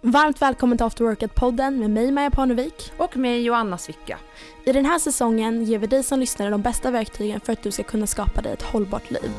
[0.00, 2.92] Varmt välkommen till After Workout-podden med mig Maja Parnevik.
[2.96, 4.18] Och med Joanna Svicka.
[4.64, 7.70] I den här säsongen ger vi dig som lyssnare de bästa verktygen för att du
[7.70, 9.30] ska kunna skapa dig ett hållbart liv.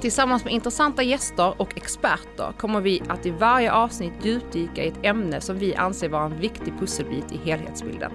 [0.00, 4.98] Tillsammans med intressanta gäster och experter kommer vi att i varje avsnitt djupdyka i ett
[5.04, 8.12] ämne som vi anser vara en viktig pusselbit i helhetsbilden.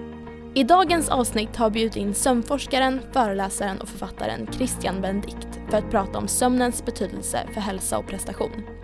[0.54, 5.90] I dagens avsnitt har vi bjudit in sömnforskaren, föreläsaren och författaren Christian Benedikt för att
[5.90, 8.81] prata om sömnens betydelse för hälsa och prestation.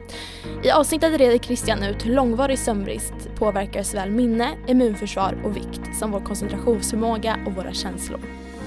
[0.62, 6.10] I avsnittet reder Christian ut hur långvarig sömnbrist påverkar såväl minne, immunförsvar och vikt som
[6.10, 8.20] vår koncentrationsförmåga och våra känslor.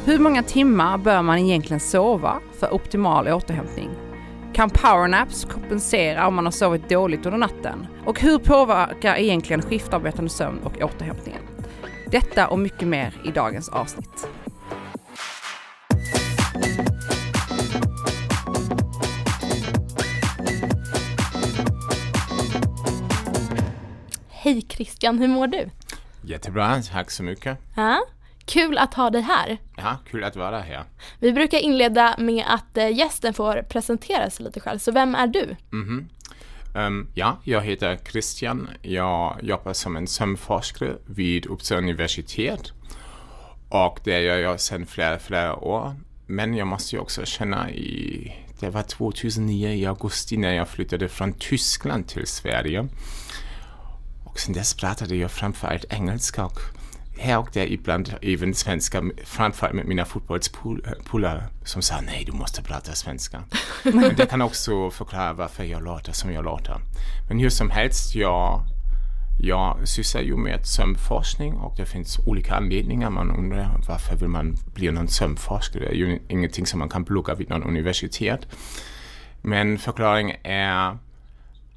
[0.05, 3.89] Hur många timmar bör man egentligen sova för optimal återhämtning?
[4.53, 7.87] Kan powernaps kompensera om man har sovit dåligt under natten?
[8.05, 11.41] Och hur påverkar egentligen skiftarbetande sömn och återhämtningen?
[12.11, 14.27] Detta och mycket mer i dagens avsnitt.
[24.43, 25.69] Hej Christian, hur mår du?
[26.21, 27.57] Jättebra, tack så mycket.
[27.75, 28.05] Ja,
[28.45, 29.57] kul att ha dig här.
[29.77, 30.83] Ja, kul att vara här.
[31.19, 35.27] Vi brukar inleda med att eh, gästen får presentera sig lite själv, så vem är
[35.27, 35.55] du?
[35.69, 36.09] Mhm.
[36.75, 38.69] Um, ja, jag heter Christian.
[38.81, 42.71] Jag jobbar som en sömnforskare vid Uppsala universitet.
[43.69, 45.95] Och det gör jag sedan flera, flera år.
[46.25, 51.09] Men jag måste ju också känna i, det var 2009 i augusti när jag flyttade
[51.09, 52.87] från Tyskland till Sverige.
[54.31, 56.59] Och sen dess pratade jag framförallt engelska och
[57.17, 62.61] här och där ibland även svenska, framförallt med mina fotbollspolare som sa nej, du måste
[62.61, 63.43] prata svenska.
[63.83, 66.77] Men det kan också förklara varför jag låter som jag låter.
[67.29, 68.63] Men hur som helst, jag,
[69.39, 73.09] jag sysslar ju med sömnforskning och det finns olika anledningar.
[73.09, 75.83] Man undrar varför vill man bli någon sömnforskare?
[75.83, 78.47] Det är ju ingenting som man kan plugga vid någon universitet.
[79.41, 80.97] Men förklaringen är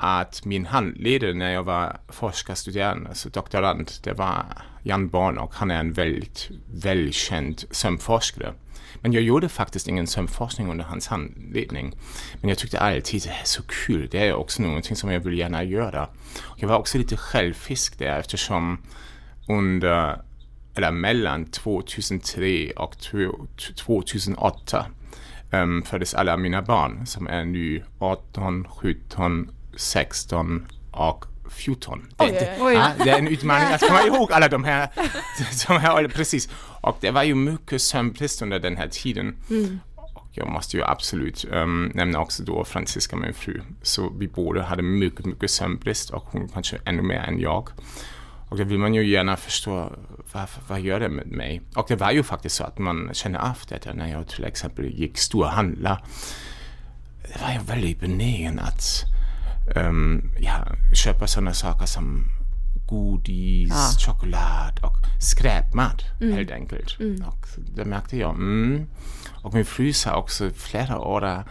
[0.04, 4.44] att min handledare när jag var forskarstuderande, alltså doktorand, det var
[4.82, 8.54] Jan Born och han är en väldigt välkänd sömnforskare.
[9.00, 11.94] Men jag gjorde faktiskt ingen sömnforskning under hans handledning.
[12.40, 15.38] Men jag tyckte alltid det är så kul, det är också någonting som jag vill
[15.38, 16.08] gärna göra.
[16.56, 18.78] Jag var också lite självfisk där eftersom
[19.48, 20.22] under,
[20.74, 22.98] eller mellan 2003 och
[23.76, 24.86] 2008
[25.50, 32.08] um, ehm, föddes alla mina barn som är nu 18, 17, 16 och 14.
[32.16, 34.88] Det, det, ja, det är en utmaning att komma ihåg alla de här,
[35.68, 36.48] de här precis.
[36.80, 39.36] Och det var ju mycket sömnbrist under den här tiden.
[39.50, 39.80] Mm.
[39.96, 43.60] Och jag måste ju absolut um, nämna också då Franziska, min fru.
[43.82, 47.68] Så vi båda hade mycket, mycket sömnbrist och hon kanske ännu mer än jag.
[48.48, 49.92] Och då vill man ju gärna förstå
[50.32, 51.62] varför, vad gör det med mig?
[51.76, 54.84] Och det var ju faktiskt så att man känner av detta när jag till exempel
[54.84, 56.00] gick storhandla.
[57.22, 59.13] Det var jag väldigt benägen att
[59.66, 60.64] um, ja,
[60.94, 62.24] köpa sådana saker som
[62.86, 64.12] godis, ja.
[64.12, 66.36] choklad och skräpmat mm.
[66.36, 67.00] helt enkelt.
[67.00, 67.24] Mm.
[67.24, 68.34] Och det märkte jag.
[68.34, 68.86] Mm.
[69.42, 71.44] Och min fru sa också flera år,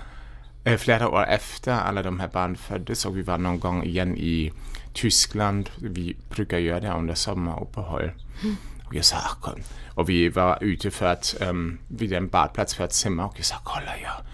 [0.64, 4.18] äh, flera år efter alla de här barnen föddes och vi var någon gång igen
[4.18, 4.52] i
[4.94, 5.70] Tyskland.
[5.78, 8.12] Vi brukar göra det under sommaruppehåll.
[8.44, 8.56] Mm.
[8.86, 9.62] Och jag sa, kom.
[9.96, 13.46] Och vi var ute för att, um, vid en badplats för att simma och jag
[13.46, 14.33] sa, kolla jag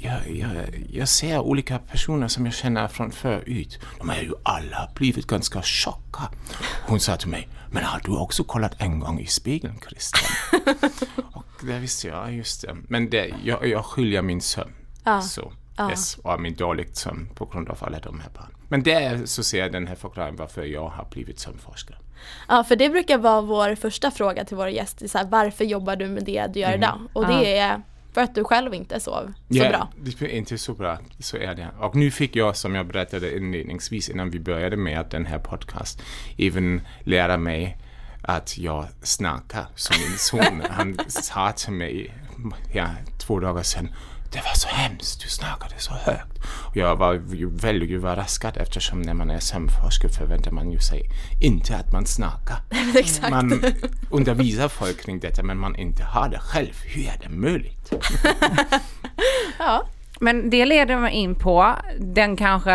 [0.00, 3.78] jag, jag, jag ser olika personer som jag känner från förut.
[3.98, 6.22] De har ju alla blivit ganska tjocka.
[6.86, 10.30] Hon sa till mig, men har du också kollat en gång i spegeln Christian?
[11.32, 12.76] och det visste jag, just det.
[12.88, 14.72] Men det, jag, jag skiljer min sömn.
[15.04, 15.20] Ah.
[15.20, 15.90] Så, ah.
[15.90, 18.56] Yes, och min dåligt sömn på grund av alla de här barnen.
[18.68, 21.98] Men det är så ser jag den här förklaringen varför jag har blivit sömnforskare.
[22.48, 25.08] Ja, för det brukar vara vår första fråga till våra gäster.
[25.08, 26.80] Så här, varför jobbar du med det du gör mm.
[26.80, 26.98] idag?
[27.12, 27.82] Och det är
[28.12, 29.88] för att du själv inte sov så ja, bra?
[29.96, 31.68] det är inte så bra, så är det.
[31.78, 36.02] Och nu fick jag, som jag berättade inledningsvis innan vi började med den här podcast,
[36.38, 37.76] även lära mig
[38.22, 40.62] att jag snackar som min son.
[40.70, 42.14] Han sa till mig
[42.74, 42.88] ja,
[43.18, 43.94] två dagar sedan
[44.32, 46.38] det var så hemskt, du snackade så högt.
[46.66, 51.02] Och jag var ju väldigt överraskad eftersom när man är sömnforskare förväntar man ju sig
[51.40, 52.56] inte att man snackar.
[52.98, 53.30] Exakt.
[53.30, 53.62] Man
[54.10, 56.74] undervisar folk kring detta men man inte har det själv.
[56.84, 57.92] Hur är det möjligt?
[59.58, 59.86] ja.
[60.22, 62.72] Men det leder mig in på den kanske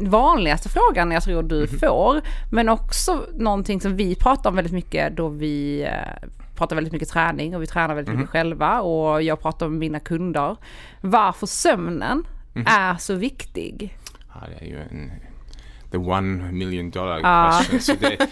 [0.00, 1.78] vanligaste frågan jag tror du mhm.
[1.78, 2.20] får,
[2.50, 6.28] men också någonting som vi pratar om väldigt mycket då vi eh,
[6.62, 8.20] pratar väldigt mycket träning och vi tränar väldigt mm.
[8.20, 10.56] mycket själva och jag pratar med mina kunder.
[11.00, 12.24] Varför sömnen
[12.54, 12.66] mm.
[12.66, 13.98] är så viktig.
[14.28, 15.12] Ja, det är ju en,
[15.90, 17.62] the one million dollar ah.
[17.70, 17.96] question.
[18.00, 18.26] Det,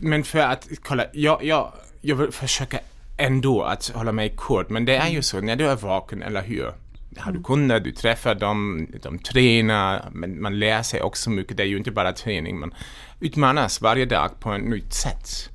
[0.00, 2.78] men för att kolla, jag, jag, jag vill försöka
[3.16, 6.42] ändå att hålla mig kort, men det är ju så när du är vaken, eller
[6.42, 6.72] hur?
[7.16, 11.56] har du kunder, du träffar dem, de tränar, men man lär sig också mycket.
[11.56, 12.74] Det är ju inte bara träning, man
[13.20, 15.50] utmanas varje dag på ett nytt sätt.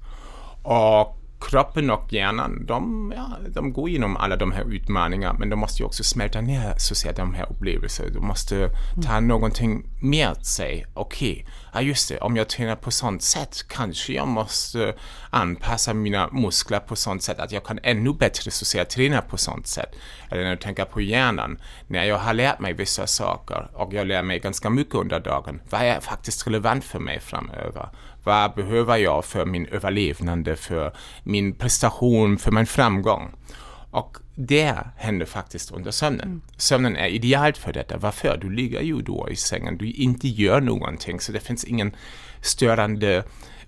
[0.64, 5.60] Och kroppen och hjärnan, de, ja, de går igenom alla de här utmaningarna, men de
[5.60, 8.10] måste ju också smälta ner så att säga, de här upplevelserna.
[8.10, 8.70] De måste
[9.04, 9.28] ta mm.
[9.28, 10.86] någonting med sig.
[10.94, 14.96] Okej, okay, ja just det, om jag tränar på sånt sätt kanske jag måste
[15.30, 19.22] anpassa mina muskler på sånt sätt att jag kan ännu bättre så att säga, träna
[19.22, 19.96] på sånt sätt.
[20.32, 21.58] Eller när jag tänker på hjärnan,
[21.88, 25.62] när jag har lärt mig vissa saker och jag lär mig ganska mycket under dagen,
[25.70, 27.90] vad är faktiskt relevant för mig framöver?
[28.24, 30.94] Vad behöver jag för min överlevnad, för
[31.24, 33.32] min prestation, för min framgång?
[33.92, 36.28] Och det händer faktiskt under sömnen.
[36.28, 36.42] Mm.
[36.58, 37.98] Sömnen är idealt för detta.
[37.98, 38.38] Varför?
[38.38, 41.96] Du ligger ju då i sängen, du inte gör någonting, så det finns ingen
[42.42, 43.24] störande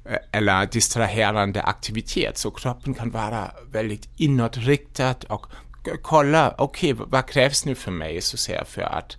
[0.06, 2.38] eh, eller distraherande aktivitet.
[2.38, 5.46] Så kroppen kan vara väldigt inåtriktad och
[6.02, 9.18] kolla, okej, okay, vad krävs nu för mig så att säga, för att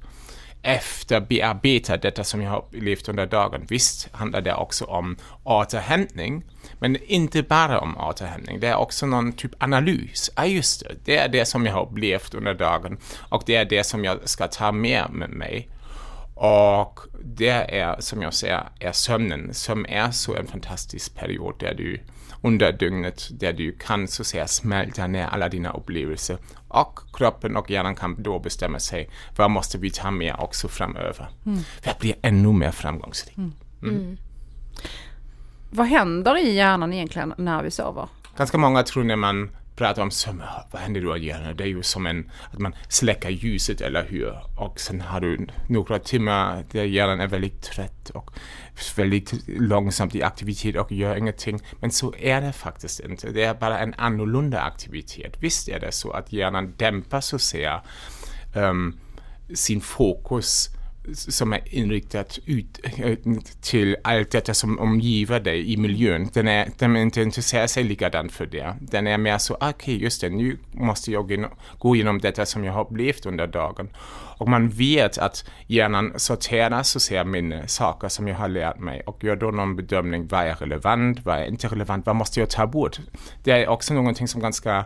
[0.66, 3.66] efterbearbeta äh, detta som jag har upplevt under dagen.
[3.68, 6.44] Visst handlar det också om återhämtning,
[6.78, 8.60] men inte bara om återhämtning.
[8.60, 10.30] Det är också någon typ analys.
[10.36, 10.94] Ja, just det.
[11.04, 12.98] Det är det som jag har upplevt under dagen
[13.28, 15.68] och det är det som jag ska ta med med mig.
[16.34, 21.74] Och det är, som jag säger, är sömnen som är så en fantastisk period där
[21.74, 22.00] du
[22.46, 26.38] under dygnet där du kan så att säga smälta ner alla dina upplevelser
[26.69, 31.28] och kroppen och hjärnan kan då bestämma sig vad måste vi ta med också framöver
[31.46, 31.58] mm.
[31.82, 33.37] för att bli ännu mer framgångsrik.
[33.37, 33.52] Mm.
[33.82, 33.94] Mm.
[33.94, 34.16] mm.
[35.70, 38.08] Vad händer i hjärnan egentligen när vi sover?
[38.37, 41.56] Ganska många tror när man pratar om sömn, vad händer då i hjärnan?
[41.56, 44.34] Det är ju som en, att man släcker ljuset, eller hur?
[44.56, 48.31] Och sen har du några timmar där hjärnan är väldigt trött och
[48.96, 51.61] väldigt långsamt i aktivitet och gör ingenting.
[51.81, 53.31] Men så är det faktiskt inte.
[53.31, 55.37] Det är bara en annorlunda aktivitet.
[55.40, 57.82] Visst är det så att hjärnan dämpar så att säga
[58.55, 58.99] um,
[59.82, 60.69] fokus
[61.14, 62.81] som är inriktat ut
[63.61, 66.31] till allt detta som omgiver dig i miljön.
[66.32, 68.75] Den är, den inte intresserar sig likadant för det.
[68.81, 71.47] Den är mer så, ah, okej okay, just det, nu måste jag
[71.79, 73.88] gå igenom detta som jag har upplevt under dagen.
[74.38, 79.00] Och man vet att hjärnan sorterar så ser mina saker som jag har lärt mig
[79.00, 82.50] och gör då någon bedömning, vad är relevant, vad är inte relevant, vad måste jag
[82.50, 83.00] ta bort?
[83.44, 84.85] Det är också någonting som ganska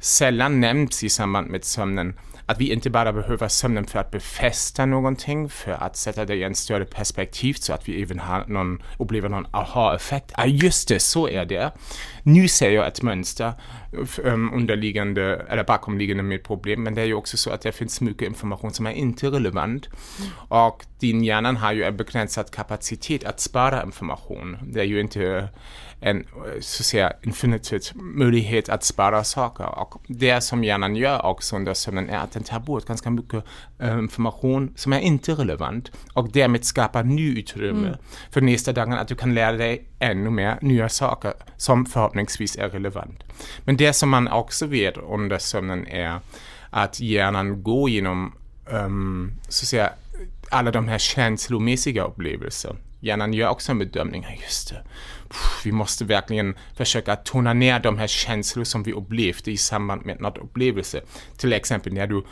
[0.00, 2.14] sällan nämns i samband med sömnen
[2.50, 6.42] att vi inte bara behöver sömnen för att befästa någonting, för att sätta det i
[6.42, 10.32] en större perspektiv så att vi även har någon, upplever någon aha-effekt.
[10.36, 11.72] Ja, ah, just det, så är det.
[12.22, 13.52] Nu ser jag ett mönster
[14.52, 18.28] underliggande, eller bakomliggande med problem, men det är ju också så att det finns mycket
[18.28, 19.86] information som är inte relevant.
[19.86, 20.30] Mm.
[20.48, 24.58] Och din hjärna har ju en begränsad kapacitet att spara information.
[24.62, 25.48] Det är ju inte
[26.00, 26.26] en
[26.60, 29.78] så att säga, infinitet möjlighet att spara saker.
[29.80, 33.44] Och det som hjärnan gör också under sömnen är att den tar bort ganska mycket
[33.78, 37.98] äh, information som är inte relevant och därmed skapar ny utrymme mm.
[38.30, 42.68] för nästa dagen att du kan lära dig ännu mer nya saker som förhoppningsvis är
[42.68, 43.24] relevant.
[43.64, 46.20] Men det som man också vet under sömnen är
[46.70, 48.32] att hjärnan går genom
[48.70, 49.92] um, så att säga,
[50.50, 52.76] alla de här känslomässiga upplevelserna.
[53.00, 54.82] Hjärnan gör också en bedömning, just det
[55.64, 60.20] vi måste verkligen försöka tona ner de här känslor som vi upplevde i samband med
[60.20, 61.00] något upplevelse.
[61.36, 62.24] Till exempel när du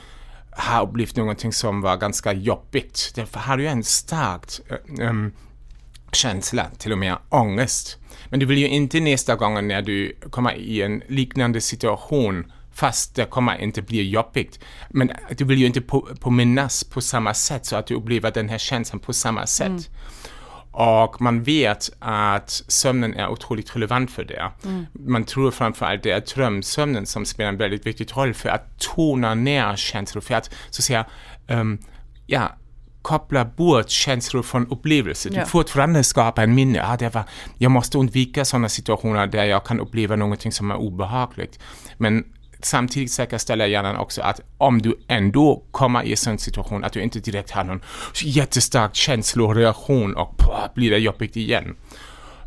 [0.51, 3.13] har upplevt någonting som var ganska jobbigt.
[3.15, 4.61] Därför har du en starkt
[5.01, 5.33] um,
[6.13, 7.97] känsla, till och med ångest.
[8.31, 13.15] Men du vill ju inte nästa gång när du kommer i en liknande situation fast
[13.15, 14.61] det kommer inte bli jobbigt.
[14.91, 15.81] Men du vill ju inte
[16.21, 19.67] påminnas på samma sätt så att du upplever den här känslan på samma sätt.
[19.67, 19.83] Mm.
[20.71, 24.51] Och man vet att sömnen är otroligt relevant för det.
[24.65, 24.87] Mm.
[24.93, 29.35] Man tror framförallt det är drömsömnen som spelar en väldigt viktig roll för att tona
[29.35, 31.07] ner känslor, för att så att säga,
[31.49, 31.79] um,
[32.27, 32.57] ja,
[33.09, 35.31] koppla bort känslor från upplevelser.
[35.35, 35.41] Ja.
[35.41, 36.83] Du fortfarande skapar en minne.
[36.85, 37.25] Ah, det var,
[37.59, 41.59] jag måste undvika sådana situationer där jag kan uppleva någonting som är obehagligt.
[41.97, 42.25] Men
[42.63, 47.01] samtidigt säkerställer hjärnan också att om du ändå kommer i en sån situation att du
[47.01, 47.81] inte direkt har någon
[48.25, 51.77] jättestark känsloreaktion och pah, blir det jobbigt igen.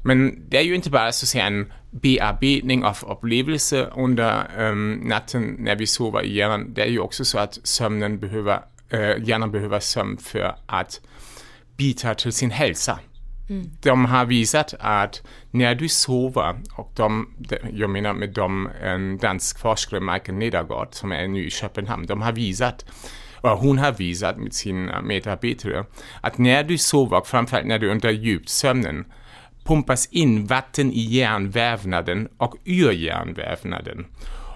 [0.04, 4.94] Men det är ju inte bara så att säga en bearbetning av upplevelser under um,
[4.94, 6.74] natten när vi sover i hjärnan.
[6.74, 8.60] Det är ju också så att sömnen behöver,
[8.94, 11.02] uh, hjärnan behöver sömn för att
[11.78, 13.00] bidra till sin hälsa.
[13.50, 13.72] Mm.
[13.82, 17.34] De har visat att när du sover, och de,
[17.74, 22.22] jag menar med dem en dansk forskare, Michael Nedergaard, som är ny i Köpenhamn, de
[22.22, 22.86] har visat
[23.42, 25.86] och hon har visat med sina medarbetare
[26.22, 29.06] att när du sover, framförallt när du under djupsömnen,
[29.66, 34.06] pumpas in vatten i hjärnvävnaden och ur hjärnvävnaden.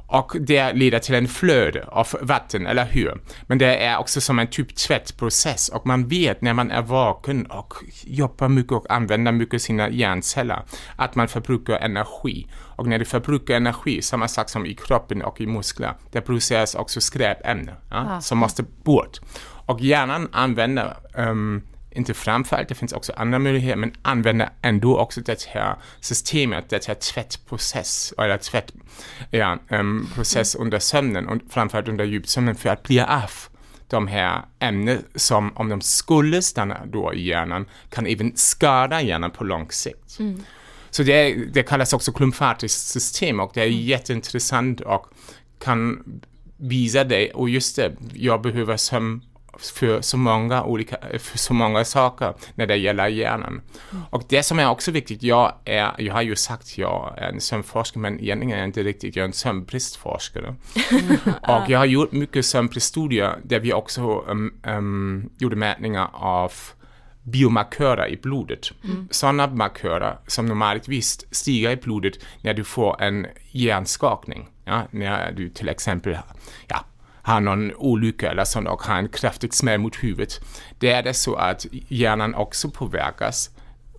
[0.07, 3.21] Och det leder till en flöde av vatten, eller hur?
[3.47, 7.45] Men det är också som en typ tvättprocess och man vet när man är vaken
[7.45, 10.63] och jobbar mycket och använder mycket sina hjärnceller
[10.95, 12.47] att man förbrukar energi.
[12.75, 16.75] Och när du förbrukar energi, samma sak som i kroppen och i muskler, det produceras
[16.75, 19.19] också skräpämnen ja, som måste bort.
[19.65, 21.61] Och hjärnan använder um,
[21.95, 26.87] inte framförallt, det finns också andra möjligheter, men använder ändå också det här systemet, det
[26.87, 28.73] här tvättprocess, eller tvätt,
[29.31, 30.65] ja, um, process mm.
[30.65, 33.31] under sömnen och framförallt under djupsömnen för att bli av
[33.87, 39.31] de här ämnen som om de skulle stanna då i hjärnan kan även skada hjärnan
[39.31, 40.19] på lång sikt.
[40.19, 40.43] Mm.
[40.89, 43.79] Så det, det kallas också klumpfatiskt system och det är mm.
[43.79, 45.05] jätteintressant och
[45.59, 46.03] kan
[46.57, 49.21] visa dig, och just det, jag behöver sömn
[49.59, 53.61] för så många olika, för så många saker när det gäller hjärnan.
[53.91, 54.03] Mm.
[54.09, 57.41] Och det som är också viktigt, jag, är, jag har ju sagt jag är en
[57.41, 60.55] sömnforskare, men egentligen är jag inte riktigt, jag är en sömnbristforskare.
[60.91, 61.17] Mm.
[61.61, 66.51] och jag har gjort mycket sömnbriststudier där vi också um, um, gjorde mätningar av
[67.25, 68.71] biomarkörer i blodet.
[68.83, 69.07] Mm.
[69.11, 74.49] Sådana markörer som normaltvis stiger i blodet när du får en hjärnskakning.
[74.65, 76.17] Ja, när du till exempel
[76.67, 76.85] ja,
[77.25, 80.39] har någon olycka eller sånt och har en kraftig smäll mot huvudet.
[80.79, 83.49] Det är det så att hjärnan också påverkas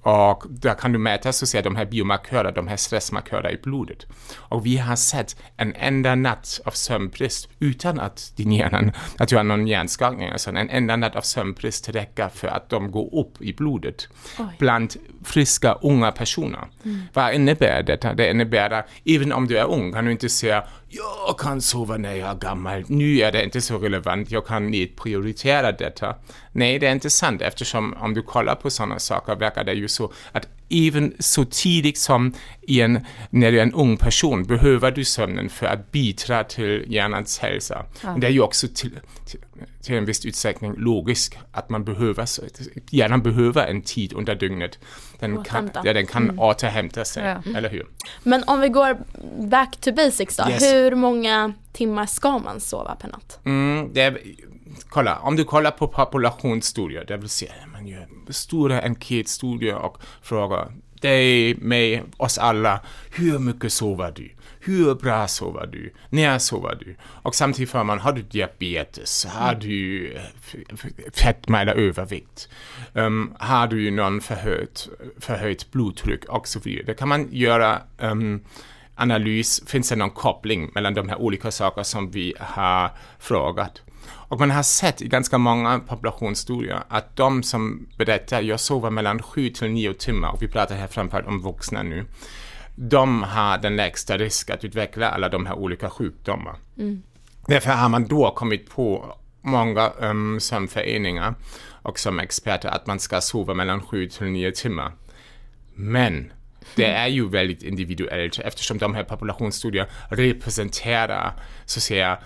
[0.06, 3.56] och där kan du mäta så att säga, de här biomarkörerna, de här stressmarkörerna i
[3.62, 4.06] blodet.
[4.34, 9.36] Och vi har sett en enda natt av sömnbrist utan att din hjärna, att du
[9.36, 13.42] har någon hjärnskakning, alltså en enda natt av sömnbrist räcker för att de går upp
[13.42, 14.46] i blodet Oj.
[14.58, 16.68] bland friska unga personer.
[16.84, 17.02] Mm.
[17.12, 18.14] Vad innebär detta?
[18.14, 21.96] Det innebär att även om du är ung kan du inte säga jag kan sova
[21.96, 26.16] när jag är gammal, nu är det inte så relevant, jag kan prioritera detta.
[26.52, 29.88] Nej, det är inte sant eftersom om du kollar på sådana saker verkar det ju
[29.88, 32.32] så att även så tidigt som
[32.62, 36.84] i en, när du är en ung person behöver du sömnen för att bidra till
[36.88, 37.84] hjärnans hälsa.
[38.02, 38.16] Ja.
[38.20, 39.40] Det är ju också till, till,
[39.82, 42.28] till, en viss utsträckning logiskt att man behöver,
[42.90, 44.78] hjärnan behöver en tid under dygnet.
[45.18, 46.38] Den kan, ja, den kan mm.
[46.38, 47.56] återhämta sig, ja.
[47.56, 47.86] eller hur?
[48.22, 48.98] Men om vi går
[49.48, 50.62] back to basics då, yes.
[50.62, 53.38] hur många timmar ska man sova per natt?
[53.44, 54.18] Mm, det är,
[54.88, 60.72] kolla, om du kollar på populationsstudier, det vill säga man gör stora enkätstudier och frågar
[61.00, 62.80] dig, mig, oss alla,
[63.10, 64.30] hur mycket sover du?
[64.60, 65.92] Hur bra sover du?
[66.10, 66.96] När sover du?
[67.02, 69.24] Och samtidigt frågar man, har du diabetes?
[69.24, 70.12] Har du
[71.12, 72.48] fetma eller övervikt?
[72.92, 74.88] Um, har du någon förhöjt,
[75.20, 76.86] förhöjt blodtryck och så vidare?
[76.86, 78.44] Det kan man göra um,
[78.94, 83.82] analys, finns det någon koppling mellan de här olika sakerna som vi har frågat?
[84.28, 89.22] Och man har sett i ganska många populationsstudier att de som berättar jag sover mellan
[89.22, 92.06] 7 till 9 timmar, och vi pratar här framförallt om vuxna nu,
[92.76, 96.56] de har den lägsta risk att utveckla alla de här olika sjukdomarna.
[96.78, 97.02] Mm.
[97.46, 101.34] Därför har man då kommit på många um, sömnföreningar
[101.82, 104.92] och som experter att man ska sova mellan 7 till 9 timmar.
[105.74, 106.32] Men
[106.74, 111.32] det är ju väldigt individuellt eftersom de här populationsstudierna representerar
[111.64, 112.18] så att säga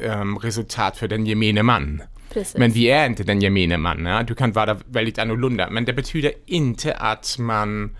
[0.00, 2.02] um, resultat för den gemene man.
[2.32, 2.56] Precis.
[2.56, 4.06] Men vi är inte den gemene man.
[4.06, 4.22] Ja?
[4.22, 7.96] Du kan vara väldigt annorlunda, men det betyder inte att man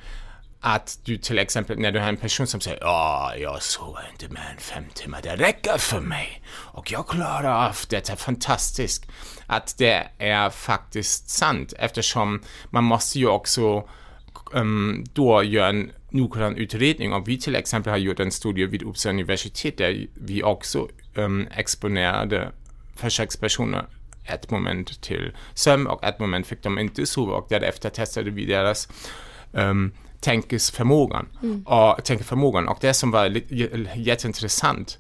[0.61, 4.29] att du till exempel när du har en person som säger ja, jag sover inte
[4.29, 9.07] mer än fem timmar, det räcker för mig och jag klarar av det, är fantastiskt.
[9.47, 13.89] Att det är faktiskt sant eftersom man måste ju också
[14.53, 18.83] um, då göra en noggrann utredning och vi till exempel har gjort en studie vid
[18.83, 22.53] Uppsala universitet där vi också um, exponerade
[22.97, 23.87] försökspersoner
[24.25, 28.45] ett moment till sömn och ett moment fick de inte sova och därefter testade vi
[28.45, 28.89] deras
[29.53, 31.29] um, tänkesförmågan.
[31.43, 31.63] Mm.
[31.63, 32.69] Och, tänkeförmågan.
[32.69, 33.41] Och det som var
[33.97, 34.99] jätteintressant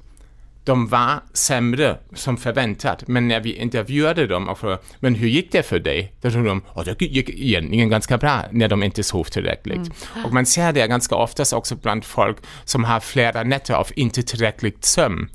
[0.67, 5.53] de var sämre som förväntat, men när vi intervjuade dem och frågade men hur gick
[5.53, 6.13] det för dig?
[6.21, 9.77] Då trodde de att det gick egentligen ganska bra när de inte sov tillräckligt.
[9.77, 10.25] Mm.
[10.27, 14.23] Och man ser det ganska oftast också bland folk som har flera nätter av inte
[14.23, 15.29] tillräckligt sömn,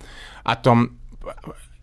[0.44, 0.98] att de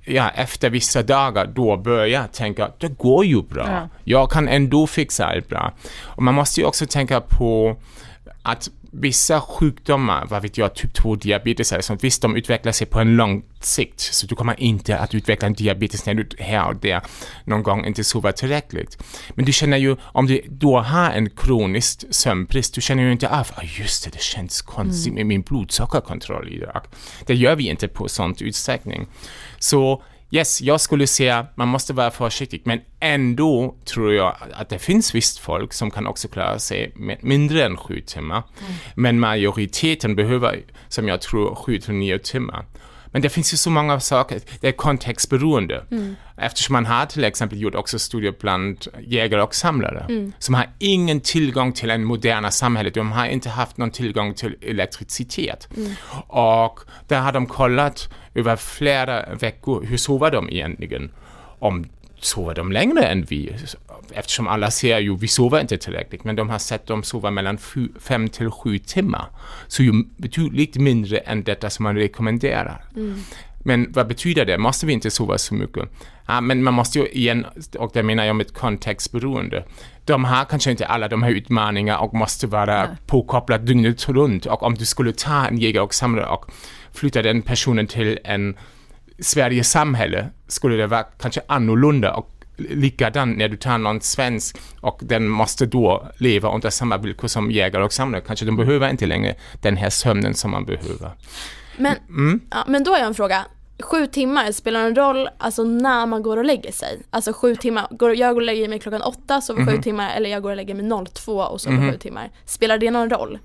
[0.04, 3.88] ja, efter vissa dagar då börjar tänka det går ju bra, ja.
[4.04, 5.72] jag kan ändå fixa allt bra.
[6.02, 7.76] Och man måste ju också tänka på
[8.42, 13.00] att vissa sjukdomar, vad vet jag, typ 2-diabetes eller sånt, visst de utvecklar sig på
[13.00, 16.76] en lång sikt, så du kommer inte att utveckla en diabetes när du här och
[16.76, 17.00] där
[17.44, 18.98] någon gång inte sover tillräckligt.
[19.34, 23.28] Men du känner ju, om du då har en kronisk sömnbrist, du känner ju inte
[23.28, 25.16] av, ah, just det, det känns konstigt mm.
[25.16, 26.82] med min blodsockerkontroll idag.
[27.26, 29.06] Det gör vi inte på sånt utsträckning.
[29.58, 34.78] Så yes, jag skulle säga man måste vara försiktig, men ändå tror jag att det
[34.78, 38.42] finns visst folk som kan också klara sig med mindre än sju timmar.
[38.94, 42.64] Men majoriteten behöver, som jag tror, sju till nio timmar.
[43.12, 45.84] Men det finns ju så många saker, det är kontextberoende.
[46.36, 51.20] Eftersom man har till exempel gjort också studier bland jägare och samlare som har ingen
[51.20, 55.68] tillgång till en moderna samhälle, de har inte haft någon tillgång till elektricitet.
[56.28, 58.08] Och där har de kollat
[58.38, 61.10] över flera veckor, hur sover de egentligen?
[61.58, 61.84] Om
[62.20, 63.56] sover de längre än vi?
[64.12, 67.58] Eftersom alla ser ju, vi sover inte tillräckligt, men de har sett dem sova mellan
[67.58, 69.26] fy, fem till sju timmar.
[69.68, 72.84] Så ju betydligt mindre än detta som man rekommenderar.
[73.58, 74.58] Men vad betyder det?
[74.58, 75.88] Måste vi inte sova så mycket?
[76.28, 77.46] Ja, men man måste ju igen,
[77.78, 79.64] och det menar jag med kontextberoende,
[80.04, 84.46] de har kanske inte alla de här utmaningarna och måste vara påkopplade dygnet runt.
[84.46, 86.50] Och om du skulle ta en jägare och samlare och
[86.92, 88.56] flytta den personen till en
[89.20, 94.98] Sveriges samhälle skulle det vara kanske annorlunda och likadant när du tar någon svensk och
[95.02, 98.22] den måste då leva under samma villkor som jägare och samlare.
[98.26, 101.10] Kanske de behöver inte längre den här sömnen som man behöver.
[101.76, 102.40] Men, Mm.
[102.50, 103.44] ja, men då har jag en fråga.
[103.82, 107.00] Sju timmar, spelar en roll alltså när man går och lägger sig?
[107.10, 109.72] Alltså sju timmar, går, jag går och lägger mig klockan åtta, sover Mhm.
[109.76, 112.30] sju timmar, eller jag går och lägger mig 02 och sover sju timmar.
[112.44, 113.38] Spelar det någon roll?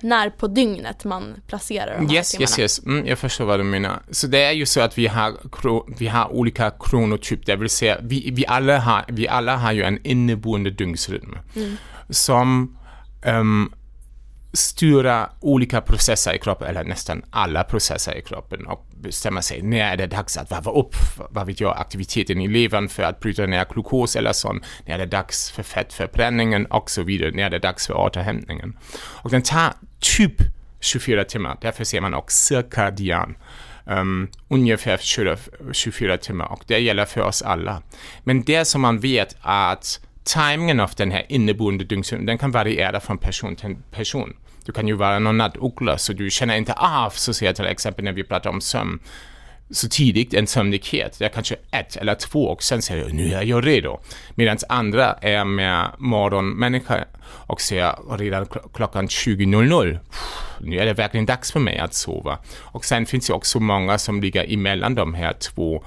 [0.00, 2.42] När på dygnet man placerar de här Yes, timmarna?
[2.42, 2.84] yes, yes.
[2.84, 4.02] Mm, jag förstår vad du menar.
[4.10, 5.32] Så det är ju så att vi har,
[5.98, 9.82] vi har olika kronotyp, det vill säga vi, vi, alla, har, vi alla har ju
[9.82, 11.38] en inneboende dygnsrytm
[12.10, 12.76] som
[13.26, 13.72] um,
[14.54, 19.92] styra olika processer i kroppen, eller nästan alla processer i kroppen och bestämma sig när
[19.92, 20.94] är det dags att varva upp,
[21.30, 24.98] vad vet jag, aktiviteten i levern för att bryta ner glukos eller sånt, när är
[24.98, 28.78] det dags för fettförbränningen och så vidare, när är det dags för återhämtningen.
[29.22, 30.34] Och den tar typ
[30.80, 33.36] 24 timmar, därför ser man också cirkadian.
[33.86, 35.36] Um, ungefär 24,
[35.72, 37.82] 24 timmar och det gäller för oss alla.
[38.22, 42.50] Men det som man vet är att timingen av den här inneboende dygnsrytmen, den kan
[42.50, 44.36] variera från person till person.
[44.64, 47.66] Du kan ju vara någon nattuggla så du känner inte av, så ser jag till
[47.66, 48.98] exempel när vi pratar om sömn,
[49.70, 51.18] så tidigt en sömnighet.
[51.18, 54.00] Det är kanske ett eller två och sen säger jag nu är jag redo.
[54.34, 57.04] Medan andra är mer morgonmänniska
[57.46, 59.98] och säger redan klockan 20.00
[60.60, 62.38] nu är det verkligen dags för mig att sova.
[62.60, 65.84] Och sen finns det också många som ligger emellan de här två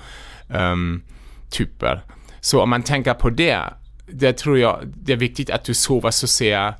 [0.49, 1.03] um,
[1.49, 2.01] typer.
[2.39, 3.59] Så om man tänker på det,
[4.07, 6.73] det tror jag det är viktigt att du sover så ser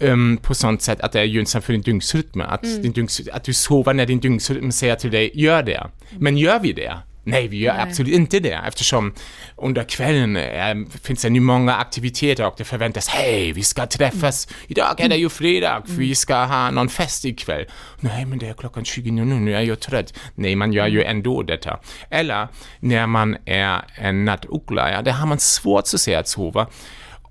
[0.00, 2.40] um, på sånt sätt att det är gynnsamt för din dygnsrytm.
[2.40, 5.86] Att, din dygns, att du sover när din dygnsrytm säger till dig, gör det.
[6.18, 6.98] Men gör vi det?
[7.28, 9.14] Nej, vi gör absolut inte det eftersom
[9.56, 14.48] under kvällen äh, finns det nu många aktiviteter och det förväntas hej, vi ska träffas.
[14.66, 17.66] Idag är det ju fredag, vi ska ha någon fest ikväll.
[18.00, 20.14] Nej, men det är klockan 20 nu, nu är jag trött.
[20.34, 21.78] Nej, man gör ju ändå detta.
[22.10, 22.48] Eller
[22.80, 26.66] när man är en nattuggla, ja, där har man svårt så att säga att sova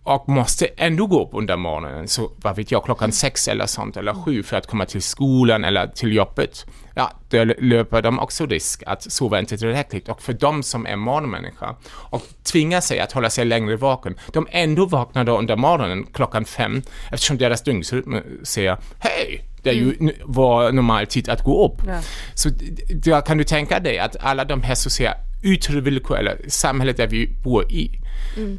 [0.08, 3.98] och måste ändå gå upp under morgonen, så vad vet jag, klockan sex eller sånt,
[3.98, 6.66] eller sju för att komma till skolan eller till jobbet.
[6.96, 10.10] Ja, då löper de också risk att sova inte tillräckligt.
[10.10, 14.48] Och för de som är morgonmänniska och tvingar sig att hålla sig längre vaken, de
[14.52, 19.96] ändå vaknar då under morgonen klockan fem, eftersom deras dygnsrytm säger hej, det är ju
[20.00, 21.82] n- vår normal tid att gå upp.
[21.88, 22.00] Ja.
[22.34, 25.14] Så d- d- då kan du tänka dig att alla de här säga
[25.54, 27.92] yttre villkor, eller samhället där vi bor i,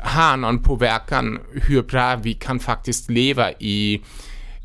[0.00, 4.02] har någon påverkan hur bra vi kan faktiskt leva i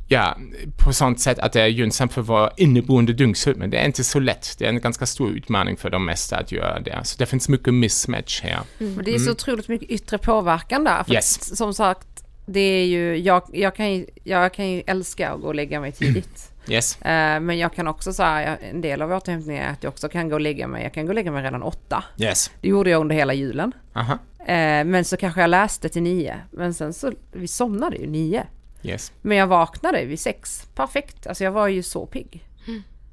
[0.07, 0.37] Ja,
[0.77, 3.59] på sånt sätt att det är gynnsamt för vår inneboende dygnsrytm.
[3.59, 4.55] Men det är inte så lätt.
[4.57, 6.99] Det är en ganska stor utmaning för de mesta att göra det.
[7.03, 8.59] Så det finns mycket mismatch här.
[8.77, 11.03] Men det är så otroligt mycket yttre påverkan där.
[11.03, 11.15] För Mm.
[11.15, 11.57] Yes.
[11.57, 12.07] som sagt,
[12.45, 15.79] det är ju, jag, jag, kan ju, jag kan ju älska att gå och lägga
[15.79, 16.51] mig tidigt.
[16.67, 17.01] Yes.
[17.01, 20.29] Eh, men jag kan också säga, en del av återhämtningen är att jag också kan
[20.29, 22.03] gå och lägga mig, jag kan gå och lägga mig redan åtta.
[22.17, 22.51] Yes.
[22.61, 23.71] Det gjorde jag under hela julen.
[23.93, 24.13] Aha.
[24.39, 26.35] Eh, men så kanske jag läste till nio.
[26.51, 28.43] Men sen så, vi somnade ju nio.
[28.83, 29.11] Yes.
[29.21, 30.67] Men jag vaknade vid sex.
[30.75, 31.27] Perfekt.
[31.27, 32.47] Alltså jag var ju så pigg.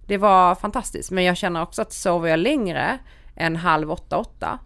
[0.07, 1.11] Det var fantastiskt.
[1.11, 2.99] Men jag känner också att sover jag längre
[3.37, 4.59] än halv åtta, åtta.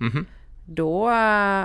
[0.66, 1.64] Då äh,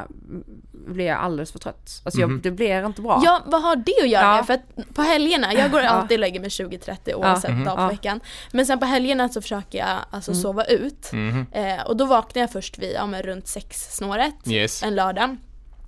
[0.72, 2.02] blir jag alldeles för trött.
[2.06, 3.22] Alltså jag, det blir inte bra.
[3.26, 4.36] Ja, vad har det att göra Ja.
[4.36, 4.46] med?
[4.46, 7.88] För att på helgerna, jag går alltid och lägger mig 20-30 oavsett dag på Ja.
[7.88, 8.20] veckan.
[8.52, 11.12] Men sen på helgerna så försöker jag alltså sova ut.
[11.52, 14.84] Eh, och då vaknar jag först vid, ja men runt sex snåret Yes.
[14.84, 15.38] en lördag.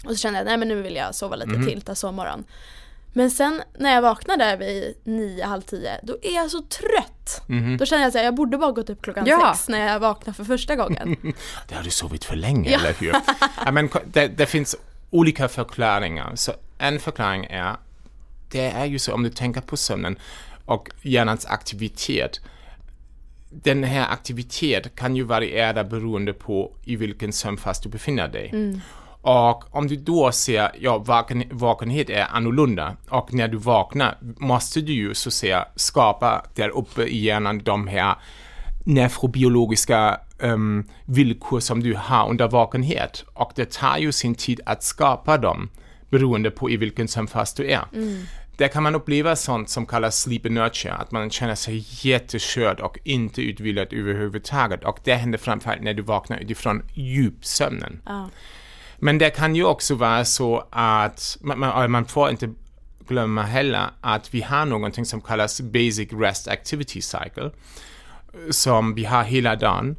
[0.06, 2.44] Och så känner jag, nej men nu vill jag sova lite till, ta sovmorgon.
[3.14, 7.42] Men sen när jag vaknar där vid nio, halv tio, då är jag så trött.
[7.80, 9.54] Då känner jag att jag borde bara gått upp klockan Ja.
[9.56, 11.16] sex när jag vaknar för första gången.
[11.68, 12.80] Det har du sovit för länge, Ja.
[12.80, 13.14] eller hur?
[13.66, 14.76] ja, men det, det finns
[15.10, 16.36] olika förklaringar.
[16.36, 17.76] Så en förklaring är,
[18.52, 20.20] det är ju så om du tänker på sömnen
[20.66, 22.40] och hjärnans aktivitet,
[23.50, 28.80] den här aktiviteten kan ju variera beroende på i vilken sömnfas du befinner dig.
[29.22, 34.82] Och om du då ser, ja, vaken, vakenhet är annorlunda och när du vaknar måste
[34.82, 38.16] du ju så att säga skapa där uppe i hjärnan de här
[38.86, 43.26] neurobiologiska um, villkor som du har under vakenhet.
[43.34, 45.70] Och det tar ju sin tid att skapa dem
[46.10, 47.82] beroende på i vilken sömnfas du är.
[48.58, 53.00] Där kan man uppleva sånt som kallas sleep inertia, att man känner sig jättekörd och
[53.04, 54.84] inte utvilad överhuvudtaget.
[54.84, 58.02] Och det händer framförallt när du vaknar utifrån djupsömnen.
[58.06, 58.30] Ja.
[59.04, 62.50] Men det kan ju också vara så att man, man, får inte
[63.08, 67.52] glömma heller att vi har någonting som kallas Basic Rest Activity Cycle
[68.50, 69.96] som vi har hela dagen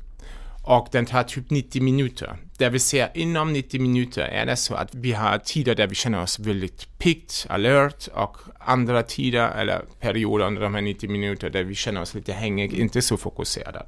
[0.63, 2.37] och den tar typ 90 minuter.
[2.59, 5.95] Det vill säga inom 90 minuter är det så att vi har tider där vi
[5.95, 11.51] känner oss väldigt piggt, alert och andra tider eller perioder under de här 90 minuter
[11.51, 13.85] där vi känner oss lite hängig, inte så fokuserade.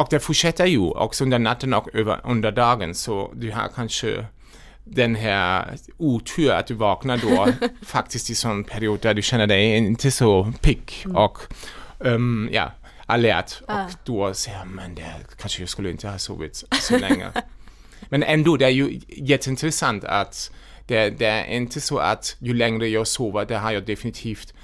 [0.00, 4.26] Och det fortsätter ju också under natten och över, under dagen så du har kanske
[4.84, 7.48] den här otur att du vaknar då
[7.86, 11.38] faktiskt i sån period där du känner dig inte så pigg och
[11.98, 12.72] um, ja,
[13.06, 13.84] alert Ah.
[13.84, 17.26] och då säger men det kanske jag skulle inte ha sovit så länge.
[18.08, 20.50] men ändå, det är ju jätteintressant att
[20.86, 24.54] det, det är inte så att ju längre jag sover, det har jag definitivt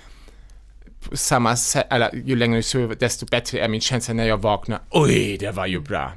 [1.13, 4.81] samma sätt, eller ju längre jag sover, desto bättre är min känsla när jag vaknar.
[4.91, 6.13] Oj, det var ju bra.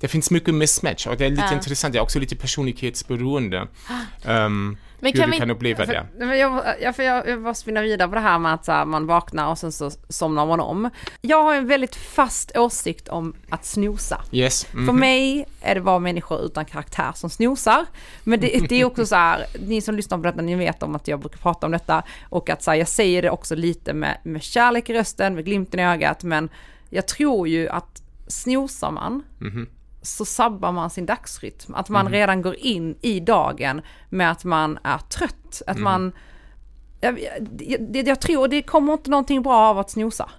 [0.00, 1.54] Det finns mycket mismatch och det är lite Ja.
[1.54, 3.66] intressant, det är också lite personlighetsberoende.
[4.24, 6.06] Um, Men hur kan du vi- kan uppleva det.
[6.18, 8.84] För, men jag, för jag, jag måste spinna vidare på det här med att här,
[8.84, 10.90] man vaknar och sen så somnar man om.
[11.20, 14.22] Jag har en väldigt fast åsikt om att snosa.
[14.32, 14.64] Yes.
[14.64, 14.96] För mhm.
[14.96, 17.86] mig är det bara människor utan karaktär som snosar.
[18.24, 20.94] Men det, det är också så här, ni som lyssnar på detta, ni vet om
[20.94, 22.02] att jag brukar prata om detta.
[22.28, 25.44] Och att så här, jag säger det också lite med, med kärlek i rösten, med
[25.44, 26.24] glimten i ögat.
[26.24, 26.48] Men
[26.90, 29.22] jag tror ju att snosar man,
[30.02, 31.74] så sabbar man sin dagsrytm.
[31.74, 35.62] Att man redan går in i dagen med att man är trött.
[35.66, 36.12] Att man...
[37.02, 37.20] Jag,
[37.58, 40.30] jag, jag tror det kommer inte någonting bra av att snosa.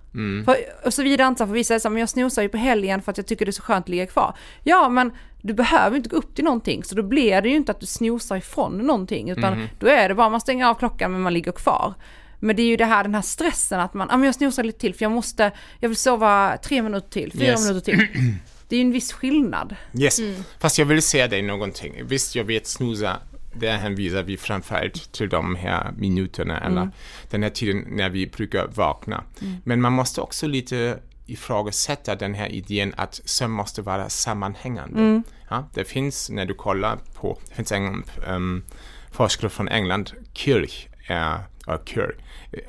[0.45, 3.01] För, och så vidare inte, för vissa är så men jag snosar ju på helgen
[3.01, 4.35] för att jag tycker det är så skönt att ligga kvar.
[4.63, 7.71] Ja, men du behöver inte gå upp till någonting, så då blir det ju inte
[7.71, 11.21] att du snosar ifrån någonting, utan då är det bara man stänger av klockan men
[11.21, 11.93] man ligger kvar.
[12.39, 14.63] Men det är ju det här, den här stressen att man, ja men jag snosar
[14.63, 17.67] lite till för jag måste, jag vill sova tre minuter till, fyra Yes.
[17.67, 18.07] minuter till.
[18.71, 19.75] Det är ju en viss skillnad.
[19.93, 20.19] Yes.
[20.59, 22.01] Fast jag vill säga dig någonting.
[22.03, 23.19] Visst, jag vet snusa,
[23.53, 26.89] där hänvisar vi framförallt till de här minuterna eller
[27.29, 29.23] den här tiden när vi brukar vakna.
[29.63, 35.21] Men man måste också lite ifrågasätta den här idén att sömn måste vara sammanhängande.
[35.49, 38.63] Ja, det finns, när du kollar på, det finns en um,
[39.11, 41.39] forskare från England, Kirch, är,
[41.71, 42.15] uh, Kirch,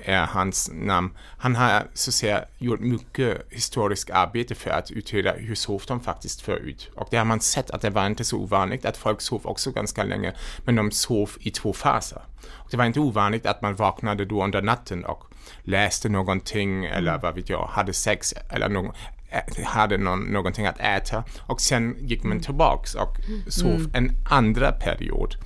[0.05, 1.11] är hans namn.
[1.39, 6.01] Han har så att säga gjort mycket historiskt arbete för att utreda hur sov de
[6.01, 6.91] faktiskt förut.
[6.95, 9.71] Och det har man sett att det var inte så ovanligt att folk sov också
[9.71, 10.35] ganska länge,
[10.65, 12.23] men de sov i två faser.
[12.51, 15.25] Och det var inte ovanligt att man vaknade då under natten och
[15.63, 18.93] läste någonting eller vad vet jag, hade sex eller någon,
[19.65, 23.17] hade någon, någonting att äta och sen gick man tillbaks och
[23.49, 25.37] sov en andra period.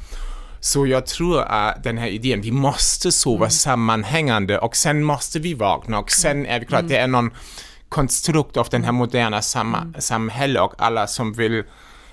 [0.66, 5.54] Så jag tror att den här idén, vi måste sova sammanhängande och sen måste vi
[5.54, 7.30] vakna och sen är det klart, det är någon
[7.88, 11.64] konstrukt av den här moderna sam samhället och alla som vill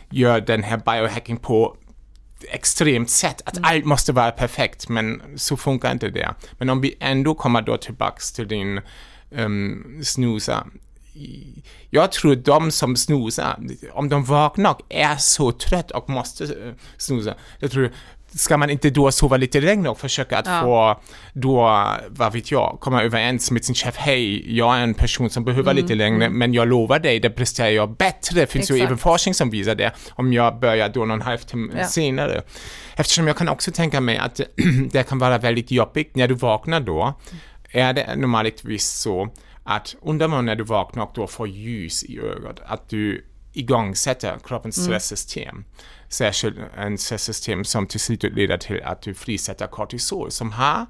[0.10, 1.78] göra den här biohacking på
[2.52, 6.34] extremt sätt, att allt måste vara perfekt, men så funkar inte det.
[6.58, 8.82] Men om vi ändå kommer då tillbaks till din
[9.32, 10.68] um, snusa,
[11.90, 13.60] jag tror de som snusar,
[13.94, 17.92] om de vaknar och är så trött och måste eh, snusa, jag tror
[18.36, 20.62] Ska man inte då sova lite längre och försöka att Ja.
[20.62, 21.02] få
[21.34, 25.44] då, vad vet jag, komma överens med sin chef, hej, jag är en person som
[25.46, 28.40] behöver lite längre, men jag lovar dig, det presterar jag bättre.
[28.40, 28.88] Det finns ju Exakt.
[28.88, 31.88] även forskning som visar det, om jag börjar då någon halvtimme Ja.
[31.88, 32.42] senare.
[32.96, 34.40] Eftersom jag kan också tänka mig att
[34.92, 37.20] det kan vara väldigt jobbigt när du vaknar då,
[37.72, 39.30] är det normaltvis så
[39.64, 44.84] att under när du vaknar och då får ljus i ögat, att du igångsätter kroppens
[44.84, 45.64] stresssystem.
[46.14, 50.86] Särskilt en stresssystem som till slut leder till att du frisätter kortisol som har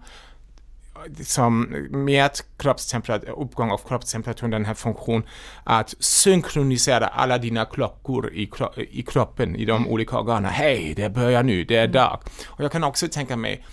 [1.23, 5.23] som med kroppstemperatur, uppgång av kroppstemperaturen den här funktion
[5.63, 10.51] att synkronisera alla dina klockor i, kro i kroppen, i de olika organen.
[10.51, 12.19] Hej, det börjar nu, det är dag.
[12.45, 13.65] Och jag kan också tänka mig,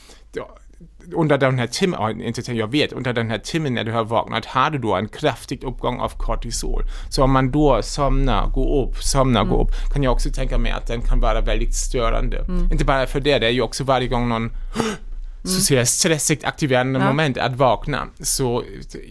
[1.15, 4.47] under den här timmen, inte jag vet, under den här timmen när du har vaknat
[4.47, 6.83] har du då en kraftig uppgång av kortisol.
[7.11, 10.73] Så om man då somnar, går upp, somnar, går upp, kan jag också tänka mig
[10.73, 12.45] att den kan vara väldigt störande.
[12.73, 14.51] Inte bara för det, det är ju också varje gång någon
[15.45, 17.07] så ser stressigt aktiverande Ja.
[17.07, 18.07] moment att vakna.
[18.21, 18.65] Så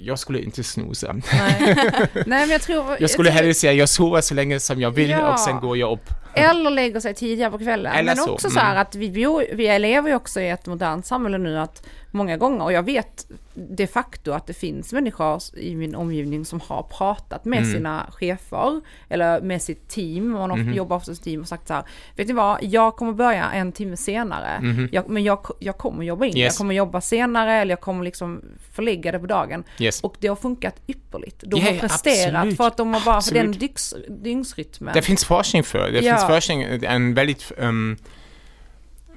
[0.03, 1.13] jag skulle inte snosa.
[1.13, 1.75] Nej.
[2.13, 2.85] Nej, men jag tror...
[2.99, 5.33] Jag skulle tror- hellre säga jag sover så länge som jag vill Ja.
[5.33, 6.09] och sen går jag upp.
[6.39, 7.93] Eller lägger sig tidigare på kvällen.
[7.93, 8.81] Eller men så, också så här mm.
[8.81, 12.63] att vi, bor, vi lever ju också i ett modernt samhälle nu att många gånger,
[12.63, 17.45] och jag vet de facto att det finns människor i min omgivning som har pratat
[17.45, 17.73] med Mm.
[17.73, 20.73] sina chefer eller med sitt team, man Mhm.
[20.73, 21.83] jobbar ofta som team och sagt så här,
[22.15, 26.25] vet ni vad, jag kommer börja en timme senare, jag, men jag, jag kommer jobba
[26.25, 26.37] in.
[26.37, 26.45] Yes.
[26.45, 28.41] jag kommer jobba senare eller jag kommer liksom
[28.73, 29.63] förlägga det på dagen.
[29.79, 30.01] Yes.
[30.01, 31.43] Och det har funkat ypperligt.
[31.47, 32.57] De Ja, har presterat absolut.
[32.57, 34.23] för att de har bara för den Absolut.
[34.23, 34.93] dygnsrytmen.
[34.93, 35.91] Det finns forskning för.
[35.91, 36.15] Det Ja.
[36.17, 37.97] finns forskning, en väldigt um,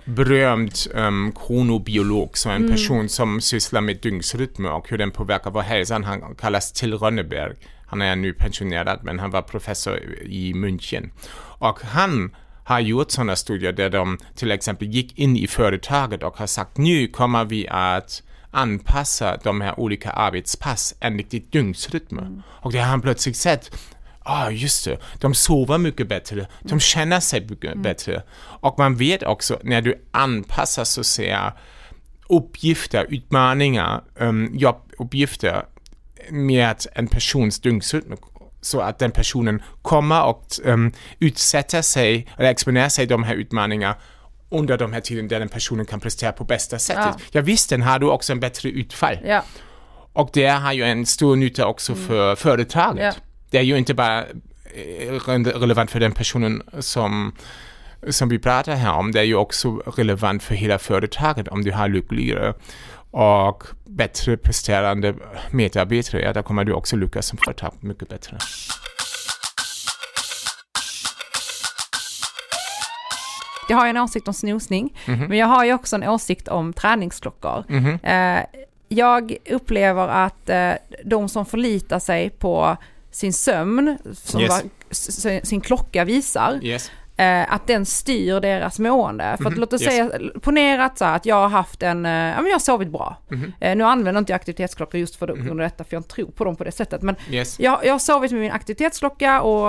[0.05, 2.63] berömd um, kronobiolog, som Mm.
[2.63, 6.03] en person som sysslar med dygnsrytmer och hur den påverkar vår hälsa.
[6.05, 7.55] Han kallas Till Rönneberg.
[7.87, 11.11] Han är nu pensionerad, men han var professor i München.
[11.61, 16.37] Och han har gjort sådana studier där de till exempel gick in i företaget och
[16.39, 22.43] har sagt nu kommer vi att anpassa de här olika arbetspass enligt ditt dygnsrytmer.
[22.47, 23.71] Och det har han plötsligt sett
[24.25, 24.99] Ah, just det.
[25.21, 26.47] De sover mycket bättre.
[26.61, 28.23] De känner sig mycket bättre.
[28.39, 31.53] Och man vet också, när du anpassar så att säga
[32.29, 35.65] uppgifter, utmaningar, um, jobbuppgifter
[36.31, 38.13] med en persons dygnsrytm
[38.61, 43.97] så att den personen kommer och um, utsätter sig, eller exponerar sig de här utmaningarna
[44.51, 47.05] under de här tiden där den personen kan prestera på bästa sättet.
[47.05, 47.21] Ja.
[47.31, 49.19] Ja, visst, den har du också en bättre utfall.
[49.25, 49.45] Ja.
[50.13, 53.15] Och det har ju en stor nytta också för företaget.
[53.17, 53.23] Ja.
[53.53, 57.33] Det är ju inte bara eh, re- relevant för den personen som,
[58.11, 61.73] som vi pratar här om, det är ju också relevant för hela företaget om du
[61.73, 62.55] har lyckligare
[63.11, 65.15] och bättre presterande
[65.51, 68.39] medarbetare, ja, då kommer du också lyckas som företag mycket bättre.
[73.69, 75.25] Jag har ju en åsikt om snosning, Mhm.
[75.29, 77.65] men jag har ju också en åsikt om träningsklockor.
[78.03, 78.41] Eh,
[78.89, 80.73] jag upplever att eh,
[81.05, 82.77] de som förlitar sig på
[83.13, 84.51] sin sömn, som Yes.
[84.51, 86.91] vad s- sin klocka visar, Yes.
[87.17, 89.25] eh, att den styr deras mående.
[89.37, 89.91] För att Mhm, låt oss yes.
[89.91, 90.11] säga,
[90.43, 92.89] ponera att, så här, att jag har haft en, eh, ja men jag har sovit
[92.89, 93.17] bra.
[93.29, 93.53] Mhm.
[93.61, 96.45] Eh, nu använder inte jag aktivitetsklockor just för grund av detta, för jag tror på
[96.45, 97.03] dem på det sättet.
[97.03, 97.15] Men
[97.59, 99.69] jag, jag har sovit med min aktivitetsklocka och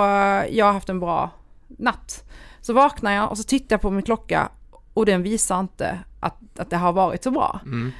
[0.50, 1.30] jag har haft en bra
[1.78, 2.24] natt.
[2.60, 4.48] Så vaknar jag och så tittar jag på min klocka
[4.94, 7.60] och den visar inte att, att det har varit så bra.
[7.64, 7.92] Mm.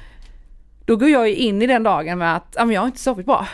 [0.85, 3.25] Då går jag in i den dagen med att ja, men jag har inte sovit
[3.25, 3.47] bra.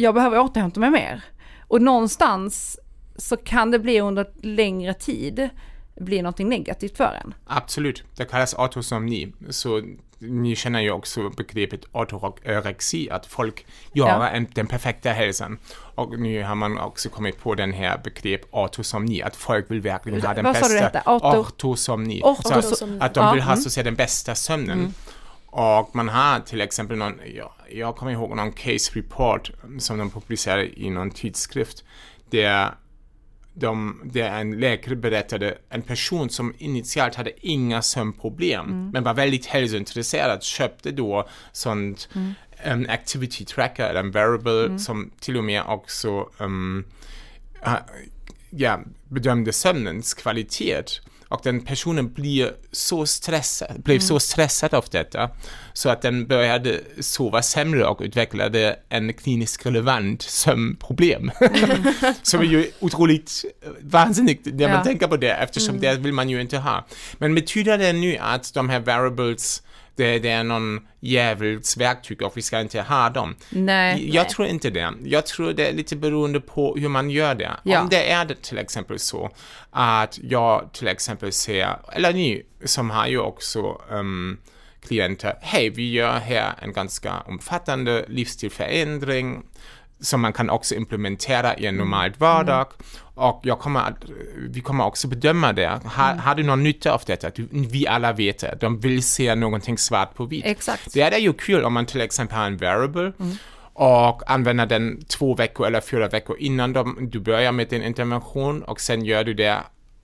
[0.00, 1.22] Jag behöver återhämta mig mer.
[1.68, 2.78] Och någonstans
[3.16, 5.48] så kan det bli under längre tid
[5.96, 7.34] bli någonting negativt för en.
[7.46, 9.32] Absolut, det kallas autosomni.
[9.50, 9.82] Så
[10.18, 14.28] ni känner ju också begreppet ortorexi, att folk gör Ja.
[14.28, 15.58] en, den perfekta hälsan.
[15.94, 20.22] Och nu har man också kommit på den här begrepp autosomni, att folk vill verkligen
[20.22, 21.10] ha den Vad sa du det bästa hette?
[21.10, 22.22] Auto- ortosomni.
[22.22, 23.62] Ortos- Så att, de vill ha mm.
[23.62, 24.94] så att säga den bästa sömnen.
[25.50, 30.10] Och man har till exempel någon, ja, jag kommer ihåg någon case report som de
[30.10, 31.84] publicerade i någon tidskrift,
[32.30, 32.74] där
[33.54, 39.46] de, där en läkare berättade en person som initialt hade inga sömnproblem men var väldigt
[39.46, 42.08] hälsointresserad köpte då sånt
[42.56, 46.84] en activity tracker eller en wearable som till och med också um,
[48.50, 50.82] ja, bedömde sömnens kvalitet.
[51.30, 55.30] Och den personen blir så stressad, blev så stressad av detta
[55.72, 61.30] så att den började sova sämre och utvecklade en kliniskt relevant sömnproblem.
[62.22, 64.84] Som är ju otroligt eh, vansinnigt när man Ja.
[64.84, 66.86] tänker på det eftersom det vill man ju inte ha.
[67.18, 69.62] Men betyder det nu att de här wearables
[69.96, 73.36] det, det är någon djävuls verktyg och vi ska inte ha dem.
[73.50, 74.14] Nej.
[74.14, 74.92] Jag tror inte det.
[75.04, 77.50] Jag tror det är lite beroende på hur man gör det.
[77.62, 77.80] Ja.
[77.80, 79.30] Om det är det till exempel så
[79.70, 84.38] att jag till exempel ser, eller ni som har ju också um,
[84.88, 89.42] klienter, hej vi gör här en ganska omfattande livsstilförändring
[90.00, 92.66] som man kan också implementera i en normal vardag.
[93.14, 94.04] Och jag kommer att,
[94.48, 95.80] vi kommer också bedöma det.
[95.84, 97.30] Har, har du någon nytta av detta?
[97.30, 98.58] Du, vi alla vet det.
[98.60, 100.44] De vill se någonting svart på vitt.
[100.46, 100.94] Exakt.
[100.94, 103.12] Det är ju kul om man till exempel har en variable
[103.72, 108.62] och använder den två veckor eller fyra veckor innan de, du börjar med din intervention
[108.62, 109.58] och sen gör du det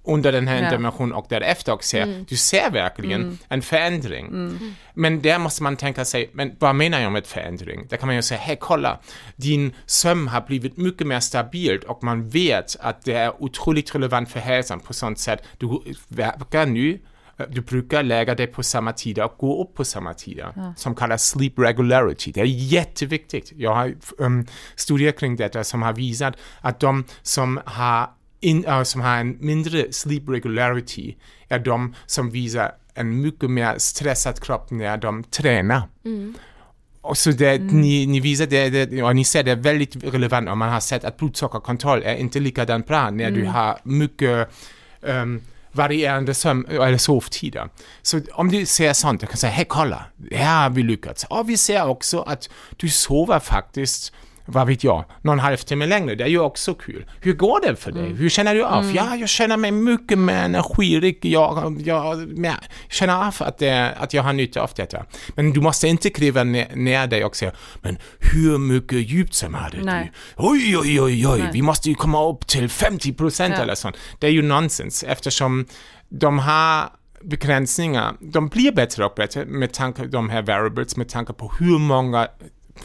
[0.07, 0.65] under den här Ja.
[0.65, 4.59] interventionen och därefter och ser, du ser verkligen en förändring.
[4.95, 7.87] Men där måste man tänka sig, men vad menar jag med förändring?
[7.89, 9.01] Där kan man ju säga, hej kolla,
[9.37, 14.31] din sömn har blivit mycket mer stabilt och man vet att det är otroligt relevant
[14.31, 15.43] för hälsan på sånt sätt.
[15.59, 16.99] Du verkar nu
[17.49, 21.29] du brukar lägga dig på samma tider och gå upp på samma tider, som kallas
[21.29, 22.33] sleep regularity.
[22.33, 23.53] Det är jätteviktigt.
[23.57, 28.83] Jag har um, studier kring detta som har visat att de som har, in, uh,
[28.83, 31.15] som har en mindre sleep regularity
[31.49, 35.83] är de som visar en mycket mer stressad kropp när de tränar.
[37.01, 40.49] Och så det, ni, ni visar det, det, och ni ser det är väldigt relevant
[40.49, 44.49] om man har sett att blodsockerkontroll är inte likadant bra när du har mycket
[45.01, 45.41] um,
[45.73, 47.69] varierande sömn eller sovtider.
[48.03, 51.25] Så om du ser sånt, du kan säga, hej kolla, här har vi lyckats.
[51.25, 54.13] Och vi ser också att du sover faktiskt
[54.47, 56.15] vad vet jag, någon halvtimme längre.
[56.15, 57.07] Det är ju också kul.
[57.21, 58.13] Hur går det för dig?
[58.15, 58.93] Hur känner du av?
[58.95, 61.25] Ja, jag känner mig mycket mer energirik.
[61.25, 62.55] Jag, jag, jag
[62.89, 65.05] känner av att, det, att jag har nytta av detta.
[65.35, 69.77] Men du måste inte kriva ner, ner dig och säga, men hur mycket djupsömn hade
[69.77, 69.83] du?
[70.37, 71.51] Oj, oj, oj, oj, Nej.
[71.53, 73.63] vi måste ju komma upp till 50 procent Ja.
[73.63, 73.97] eller sånt.
[74.19, 75.67] Det är ju nonsens eftersom
[76.09, 76.85] de har
[77.23, 81.53] begränsningar, de blir bättre och bättre med tanke på de här variables, med tanke på
[81.59, 82.29] hur många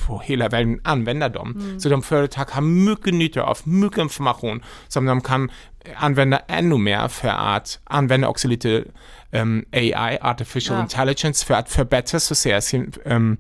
[0.08, 1.80] på hela världen använder dem.
[1.80, 5.52] Så de företag har mycket nytta av mycket information som de kan
[5.96, 8.84] använda ännu mer för att använda också lite
[9.32, 10.82] um, AI, artificial Ja.
[10.84, 13.38] intelligence, för att förbättra så att sin, um,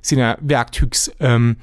[0.00, 1.56] sina verktygs um,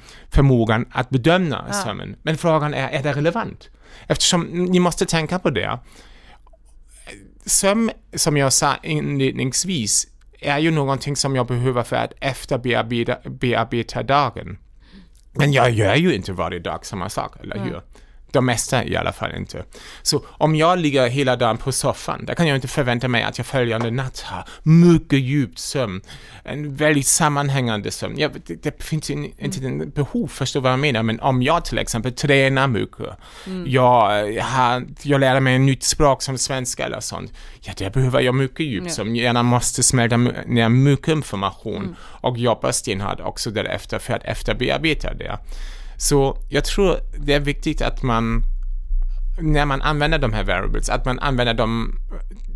[0.92, 1.72] att bedöma Ja.
[1.72, 2.16] sömnen.
[2.22, 3.68] Men frågan är, är det relevant?
[4.06, 5.78] Eftersom ni måste tänka på det.
[7.46, 10.06] Sömn, som jag sa inledningsvis,
[10.40, 14.58] är ju någonting som jag behöver för att efterbearbeta bearbeta dagen.
[15.32, 17.80] Men jag gör ju inte varje dag samma sak, eller hur?
[18.32, 19.64] De mesta i alla fall inte.
[20.02, 23.38] Så om jag ligger hela dagen på soffan, där kan jag inte förvänta mig att
[23.38, 26.00] jag följande natt har mycket djup sömn.
[26.44, 28.18] En väldigt sammanhängande sömn.
[28.18, 31.64] Jag, det, det finns ju inte en behov, förstår vad jag menar, men om jag
[31.64, 33.06] till exempel tränar mycket,
[33.66, 37.90] jag, eh, har, jag lär mig ett nytt språk som svenska eller sånt, ja, där
[37.90, 38.90] behöver jag mycket djup Ja.
[38.90, 39.16] sömn.
[39.16, 45.38] Gärna måste smälta ner mycket information och jobba stenhårt också därefter för att efterbearbeta det.
[46.00, 48.44] Så jag tror det är viktigt att man,
[49.40, 51.98] när man använder de här variables, att man använder de,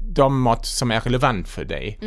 [0.08, 1.98] de mått som är relevant för dig.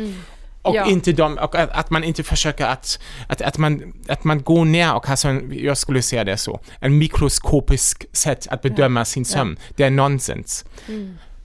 [0.62, 0.86] Och, Ja.
[0.86, 2.98] inte de, och att, att man inte försöker att,
[3.28, 6.36] att, att, man, att man går ner och har så en, jag skulle säga det
[6.36, 9.58] så, en mikroskopisk sätt att bedöma sin sömn.
[9.76, 10.64] Det är nonsens.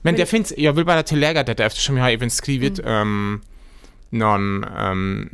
[0.02, 3.42] Men det finns, jag vill bara tillägga detta eftersom jag har även skrivit um,
[4.14, 5.28] någon, um,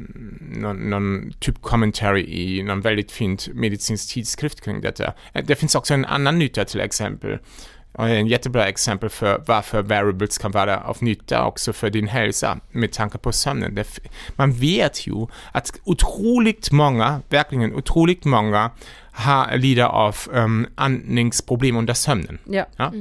[0.57, 5.13] någon, någon typ commentary i någon väldigt fint medicinsk tidskrift kring detta.
[5.33, 7.39] Eh, Det finns också en annan nytta till exempel.
[7.93, 12.59] Och en jättebra exempel för varför variables kan vara av nytta också för din hälsa
[12.71, 13.85] med tanke på sömnen.
[14.37, 18.71] Man vet ju att otroligt många, verkligen otroligt många
[19.13, 22.39] har, lider av um, andningsproblem under sömnen.
[22.45, 22.67] Ja.
[22.77, 22.93] Ja.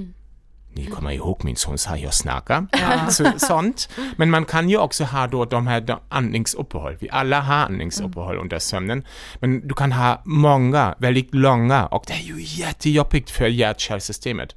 [0.73, 2.67] Ni kommer ihåg min son sa jag snackar.
[3.09, 3.89] Så, sånt.
[4.15, 6.97] Men man kan ju också ha då de här andningsuppehåll.
[6.99, 9.05] Vi alla har andningsuppehåll under sömnen.
[9.39, 14.55] Men du kan ha många, väldigt långa och det är ju jättejobbigt för hjärt-kärlsystemet.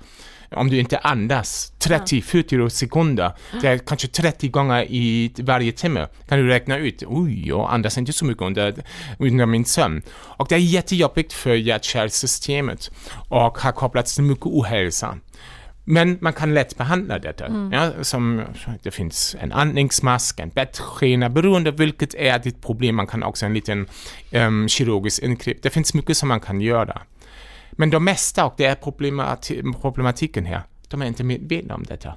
[0.55, 6.39] Om du inte andas 30-40 sekunder, det är kanske 30 gånger i varje timme, kan
[6.39, 8.75] du räkna ut, oj, jag andas inte så mycket under,
[9.19, 10.03] under min sömn.
[10.13, 12.91] Och det är jättejobbigt för hjärt-kärlsystemet
[13.29, 15.19] och har kopplats till mycket ohälsa.
[15.85, 17.69] Men man kan lätt behandla detta.
[17.73, 18.43] Ja, som,
[18.83, 22.97] det finns en andningsmask, en bettskena, beroende vilket är ditt problem.
[22.97, 23.87] Man kan också en liten
[24.33, 25.63] um, kirurgisk ingrepp.
[25.63, 27.03] Det finns mycket som man kan göra.
[27.73, 32.15] Men de mesta, och det är problemati problematiken här, de är inte medvetna om detta.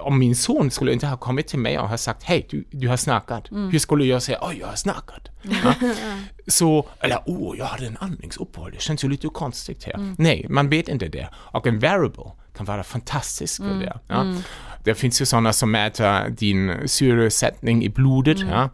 [0.00, 2.88] Om min son skulle inte ha kommit till mig och ha sagt hej, du, du
[2.88, 3.48] har snackat.
[3.72, 5.27] Hur skulle jag säga, oj, jag har snackat?
[5.64, 5.74] Ja.
[6.46, 10.14] Så, eller åh, jag hade en andningsuppehåll, det känns ju lite konstigt här.
[10.18, 11.28] Nej, man vet inte det.
[11.34, 13.98] Och en variable kan vara fantastisk för det.
[14.06, 14.34] Ja.
[14.84, 18.38] Det finns ju sådana som mäter din syresättning i blodet.
[18.38, 18.70] Ja.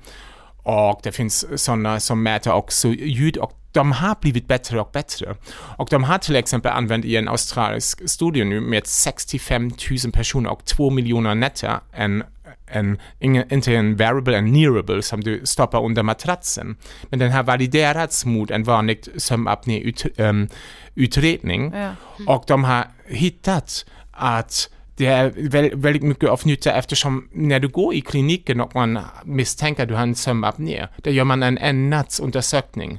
[0.63, 5.37] Och det finns sådana som mäter också ljud och de har blivit bättre och bättre.
[5.77, 9.71] Och de har till exempel använt i en australisk studie nu med 65
[10.05, 12.25] 000 personer och 2 miljoner nätter en,
[12.67, 16.77] en, ingen, inte en variable, en nearable som du stoppar under matratsen.
[17.11, 21.73] Men den har validerats mot en vanlig sömnapné-utredning.
[21.75, 21.91] Ja.
[22.27, 27.69] Och de har hittat att det är vä- väldigt mycket av nytta eftersom när du
[27.69, 31.59] går i kliniken och man misstänker att du har en sömnapné, då gör man en
[31.59, 32.99] en-nattsundersökning.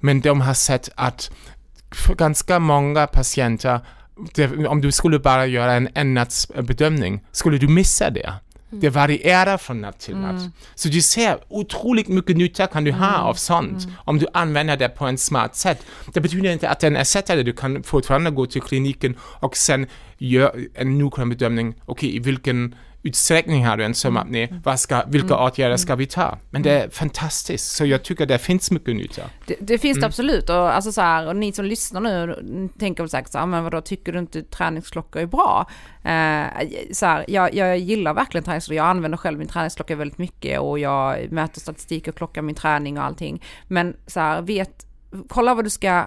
[0.00, 1.30] Men de har sett att
[1.90, 3.80] för ganska många patienter,
[4.34, 8.32] det, om du skulle bara göra en en-nattsbedömning, skulle du missa det.
[8.70, 10.42] Det varierar från natt till natt.
[10.74, 14.88] Så du ser, otroligt mycket nytta kan du ha av sånt om du använder det
[14.88, 15.86] på en smart sätt.
[16.12, 19.86] Det betyder inte att den ersätter det, du kan fortfarande gå till kliniken och sen
[20.18, 25.36] göra en noggrann bedömning, okej, i vilken utsträckning har du en sömnapné, vad ska, vilka
[25.38, 26.38] åtgärder ska vi ta?
[26.50, 29.22] Men det är fantastiskt, så jag tycker det finns mycket nytta.
[29.46, 33.02] Det, det finns det absolut och, alltså så här, och ni som lyssnar nu tänker
[33.02, 35.66] väl säkert så här, men vadå tycker du inte träningsklockor är bra?
[36.04, 40.60] Eh, så här, jag, jag gillar verkligen träningsklockor, jag använder själv min träningsklocka väldigt mycket
[40.60, 43.42] och jag mäter statistik och klockar min träning och allting.
[43.68, 44.86] Men så här, vet,
[45.28, 46.06] kolla vad du ska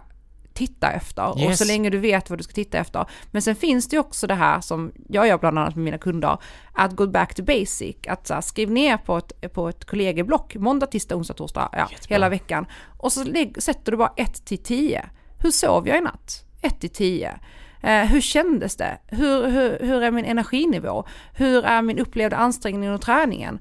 [0.54, 1.48] titta efter Yes.
[1.50, 3.06] och så länge du vet vad du ska titta efter.
[3.32, 5.98] Men sen finns det ju också det här som jag gör bland annat med mina
[5.98, 6.38] kunder,
[6.74, 10.56] att gå back to basic, att så här, skriv ner på ett, på ett kollegieblock,
[10.56, 12.16] måndag, tisdag, onsdag, torsdag, ja, Jättebra.
[12.16, 12.66] hela veckan.
[12.98, 13.26] Och så
[13.58, 15.06] sätter du bara 1 till 10.
[15.40, 16.46] Hur sov jag i natt?
[16.62, 17.40] 1 till 10.
[17.82, 18.98] Eh, hur kändes det?
[19.08, 21.06] Hur, hur, hur är min energinivå?
[21.34, 23.60] Hur är min upplevda ansträngning och träningen?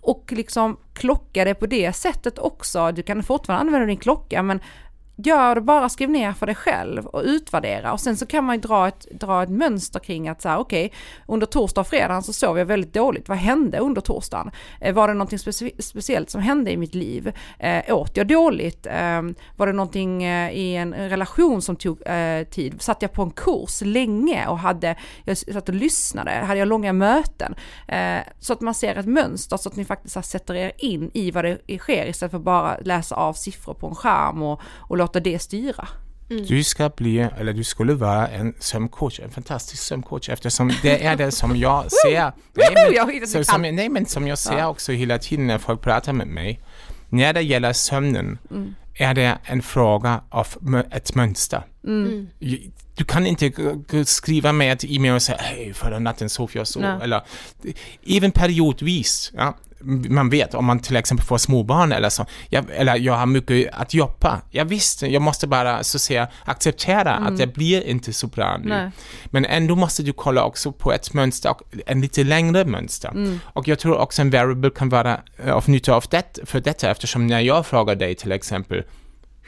[0.00, 2.92] Och liksom klocka det på det sättet också.
[2.92, 4.60] Du kan fortfarande använda din klocka men
[5.26, 7.92] gör det bara, skriv ner för dig själv och utvärdera.
[7.92, 10.58] Och sen så kan man ju dra ett, dra ett mönster kring att så här,
[10.58, 10.92] okej,
[11.26, 13.28] under torsdag och fredag så sov jag väldigt dåligt.
[13.28, 14.50] Vad hände under torsdagen?
[14.80, 17.32] Eh, var det någonting speci- speciellt som hände i mitt liv?
[17.58, 18.86] Eh, åt jag dåligt?
[18.86, 19.22] Eh,
[19.56, 22.82] var det någonting eh, i en relation som tog eh, tid?
[22.82, 26.30] Satt jag på en kurs länge och hade, jag satt och lyssnade?
[26.30, 27.54] Hade jag långa möten?
[27.88, 31.10] Eh, så att man ser ett mönster så att ni faktiskt här, sätter er in
[31.14, 34.96] i vad det sker istället för bara läsa av siffror på en skärm och, och
[34.96, 35.88] låta det styra.
[36.48, 41.16] Du ska bli, eller du skulle vara en sömncoach, en fantastisk sömncoach eftersom det är
[41.16, 42.32] det som jag ser.
[42.54, 44.66] Nej, hittat så, som, nej men som jag ser Ja.
[44.68, 46.60] också hela tiden när folk pratar med mig.
[47.08, 48.74] När det gäller sömnen Mm.
[48.94, 50.46] är det en fråga av
[50.90, 51.62] ett mönster.
[51.86, 52.28] Mm.
[52.96, 53.52] Du kan inte
[54.04, 56.80] skriva med ett e-mail och säga hej förra natten sov jag så.
[56.80, 56.98] Nej.
[57.02, 57.22] Eller,
[58.06, 59.32] även periodvis.
[59.36, 59.56] Ja,
[60.08, 62.26] man vet om man till exempel får småbarn eller så.
[62.48, 64.40] Jag, eller jag har mycket att jobba.
[64.50, 68.68] Jag visste, jag måste bara så säga acceptera att det blir inte så bra nu.
[68.68, 68.90] Nej.
[69.26, 73.08] Men ändå måste du kolla också på ett mönster, och en lite längre mönster.
[73.08, 73.40] Mm.
[73.44, 76.90] Och jag tror också en variable kan vara eh, av nytta av det, för detta
[76.90, 78.82] eftersom när jag frågar dig till exempel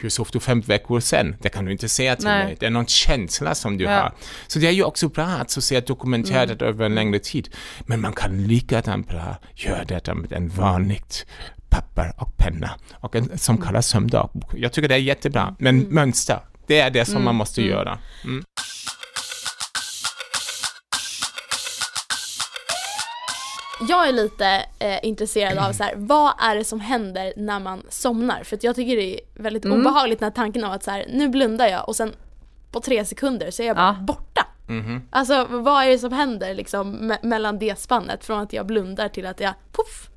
[0.03, 1.37] hur sov du fem veckor sen?
[1.41, 2.45] Det kan du inte säga till Nej.
[2.45, 2.57] mig.
[2.61, 3.91] Det är någon känsla som du Ja.
[3.91, 4.13] har.
[4.47, 7.49] Så det är ju också bra att så säga dokumentera det över en längre tid.
[7.87, 11.27] Men man kan likadant bra göra detta med en vanligt
[11.69, 14.55] papper och penna och en som kallas sömndagbok.
[14.57, 15.57] Jag tycker det är jättebra.
[15.59, 17.99] Men mönster, det är det som man måste göra.
[23.89, 27.83] Jag är lite eh, intresserad av så här, vad är det som händer när man
[27.89, 28.43] somnar?
[28.45, 29.81] För att jag tycker det är väldigt Mm.
[29.81, 32.13] obehagligt när tanken av att så här, nu blundar jag och sen
[32.73, 34.05] på tre sekunder så är jag bara Ja.
[34.05, 34.47] borta.
[34.67, 35.03] Mhm.
[35.11, 39.09] Alltså vad är det som händer liksom me- mellan det spannet från att jag blundar
[39.09, 40.09] till att jag poff!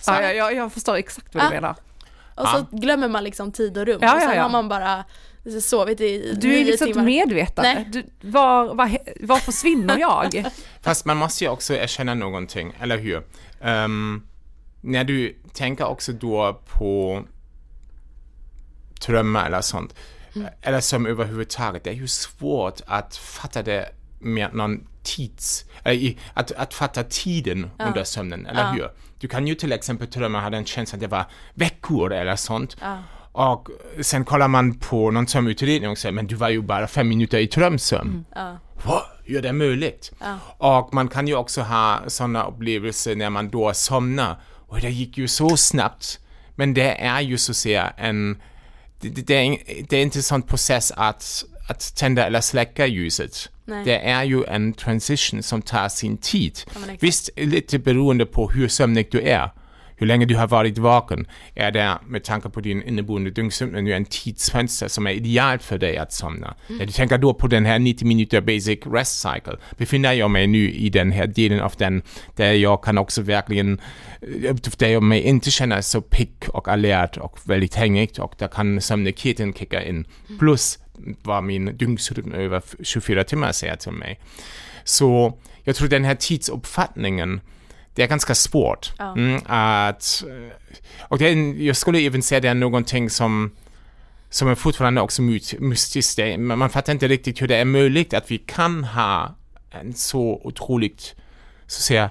[0.00, 1.50] Så, Ja, jag, jag, förstår exakt vad du Ah.
[1.50, 1.74] menar.
[2.34, 4.42] och så glömmer man liksom tid och rum Ja, och sen ja, ja.
[4.42, 5.04] har man bara
[5.60, 7.04] sovit i Du är liksom timmar.
[7.04, 7.74] medvetande.
[7.74, 7.88] Nej.
[8.20, 10.44] Du, var, var, var försvinner jag?
[10.82, 13.22] Fast man måste ju också erkänna någonting, eller hur?
[13.60, 14.22] Ehm,
[14.80, 17.22] när du tänker också då på
[19.06, 19.94] drömmar eller sånt,
[20.62, 23.88] eller som överhuvudtaget, det är ju svårt att fatta det
[24.20, 28.88] med någon tids, eller att, att fatta tiden under sömnen, eller hur?
[29.20, 31.24] Du kan ju till exempel drömma, ha den känslan att det var
[31.54, 32.76] veckor eller sånt.
[33.32, 33.68] Och
[34.00, 37.38] sen kollar man på någon sömnutredning och säger, men du var ju bara fem minuter
[37.38, 38.24] i drömsömn.
[38.84, 39.02] Vad?
[39.24, 40.12] Hur är det möjligt?
[40.58, 44.40] Och man kan ju också ha sådana upplevelser när man då somnar.
[44.68, 46.20] Och det gick ju så snabbt.
[46.54, 48.42] Men det är ju så att säga en...
[49.00, 49.58] Det, det, det, är,
[49.88, 53.48] det är inte en sån process att, att tända eller släcka ljuset.
[53.64, 53.84] Nej.
[53.84, 56.60] Det är ju en transition som tar sin tid.
[56.66, 57.02] exakt.
[57.02, 59.50] Visst, lite beroende på hur sömnig du är.
[59.98, 63.92] Hur länge du har varit vaken är det med tanke på din inneboende dygnsrytm nu
[63.92, 66.54] en tidsfönster som är idealt för dig att somna.
[66.66, 70.46] När du tänker då på den här 90 minuter basic rest cycle befinner jag mig
[70.46, 72.02] nu i den här delen av den
[72.36, 73.80] där jag kan också verkligen,
[74.44, 78.48] eh, där jag mig inte känner så pick och alert och väldigt hängig och där
[78.48, 80.06] kan sömnigheten kicka in.
[80.38, 80.78] Plus
[81.22, 84.20] vad min dygnsrytm över 24 timmar säger till mig.
[84.84, 87.40] Så jag tror den här tidsuppfattningen,
[87.98, 88.92] det är ganska svårt.
[88.98, 90.52] Mm, att, eh,
[91.00, 93.50] och det är, jag skulle även säga det är någonting som,
[94.30, 96.20] som är fortfarande också my- mystiskt.
[96.38, 99.36] Man fattar inte riktigt hur det är möjligt att vi kan ha
[99.70, 101.14] en så otroligt,
[101.66, 102.10] så att säga,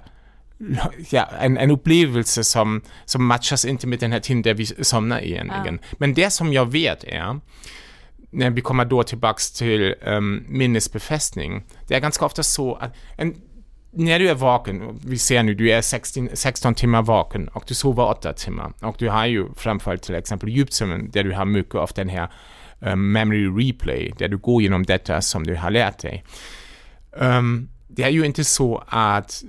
[1.10, 5.20] ja, en, en upplevelse som, som matchas inte med den här tiden där vi somnar
[5.20, 5.80] egentligen.
[5.94, 7.40] Men det som jag vet är,
[8.32, 13.36] när vi kommer då tillbaks till um, minnesbefästning, det är ganska ofta så att en,
[13.98, 17.74] när du är vaken, vi ser nu, du är 16, 16 timmar vaken och du
[17.74, 21.76] sover 8 timmar och du har ju framförallt till exempel djupsömnen där du har mycket
[21.76, 22.32] av den här
[22.80, 26.24] um, memory replay, där du går igenom detta som du har lärt dig.
[27.12, 29.44] Um, det är ju inte så att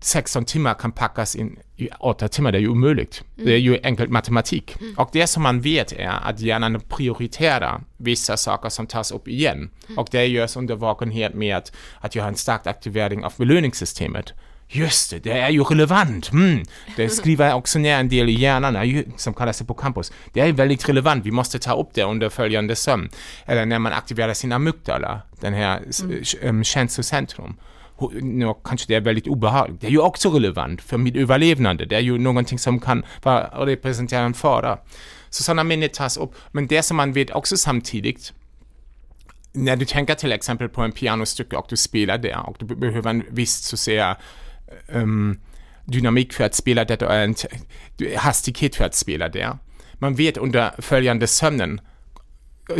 [0.00, 3.24] 16 timmar kan packas in i 8 timmar, det är ju omöjligt.
[3.36, 3.46] Mm.
[3.46, 4.76] Det är ju enkel matematik.
[4.80, 4.94] Mm.
[4.94, 9.70] Och det som man vet är att hjärnan prioriterar vissa saker som tas upp igen.
[9.86, 9.98] Mm.
[9.98, 14.32] Och det görs under vakenhet med att, att jag har en stark aktivering av belöningssystemet.
[14.72, 16.32] Just det, det är ju relevant.
[16.32, 16.64] Mm.
[16.96, 20.12] Det skriver också ner en del i hjärnan som kallas hippocampus.
[20.32, 23.08] Det är väldigt relevant, vi måste ta upp det under följande sömn.
[23.46, 25.82] Eller när man aktiverar sin amygdala, den här
[26.42, 26.64] mm.
[26.64, 27.56] känslocentrum
[28.22, 29.80] nu kanske det är väldigt obehagligt.
[29.80, 31.86] Det är ju också relevant för mitt överlevnande.
[31.86, 34.78] Det är ju någonting som kan vara, representera en fara.
[35.30, 36.34] Så sådana minnen tas upp.
[36.52, 38.32] Men det som man vet också samtidigt,
[39.52, 43.10] när du tänker till exempel på en pianostycke och du spelar det och du behöver
[43.10, 44.16] en viss, så att säga,
[44.88, 45.40] um,
[45.84, 47.34] dynamik för att spela det och en
[48.16, 49.58] hastighet för att spela det.
[49.94, 51.80] Man vet under följande sömnen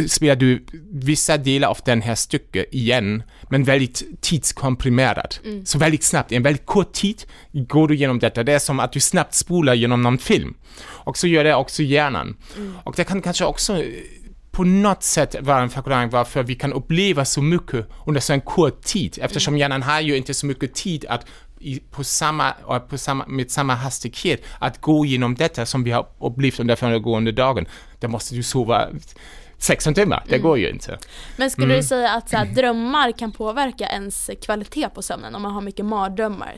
[0.09, 5.41] spelar du vissa delar av den här stycket igen, men väldigt tidskomprimerat.
[5.45, 5.67] Mm.
[5.67, 7.23] Så väldigt snabbt, i en väldigt kort tid
[7.53, 8.43] går du igenom detta.
[8.43, 10.55] Det är som att du snabbt spolar genom någon film.
[10.83, 12.37] Och så gör det också hjärnan.
[12.57, 12.75] Mm.
[12.85, 13.87] Och det kan kanske också eh,
[14.51, 18.41] på något sätt vara en förklaring varför vi kan uppleva så mycket under så en
[18.41, 19.61] kort tid, eftersom mm.
[19.61, 21.27] hjärnan har ju inte så mycket tid att
[21.61, 22.53] i, på samma,
[22.89, 27.33] på samma, med samma hastighet att gå igenom detta som vi har upplevt under föregående
[27.33, 27.67] dagen.
[28.01, 28.89] Då måste du sova
[29.61, 30.43] 16 timmar, det mm.
[30.43, 30.99] går ju inte.
[31.37, 31.77] Men skulle mm.
[31.77, 35.61] du säga att så här, drömmar kan påverka ens kvalitet på sömnen om man har
[35.61, 36.55] mycket mardrömmar?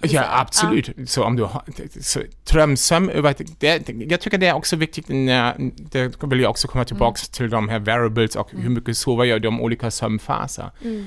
[0.00, 0.88] Ja, absolut.
[0.96, 1.06] Ja.
[1.06, 1.62] Så om du har
[2.00, 2.20] så,
[2.52, 3.10] drömsömn,
[3.58, 7.32] det, jag tycker det är också viktigt, när, det vill jag också komma tillbaka mm.
[7.32, 8.74] till de här variables och hur mm.
[8.74, 10.70] mycket sover jag i de olika sömnfaser.
[10.84, 11.06] Mm.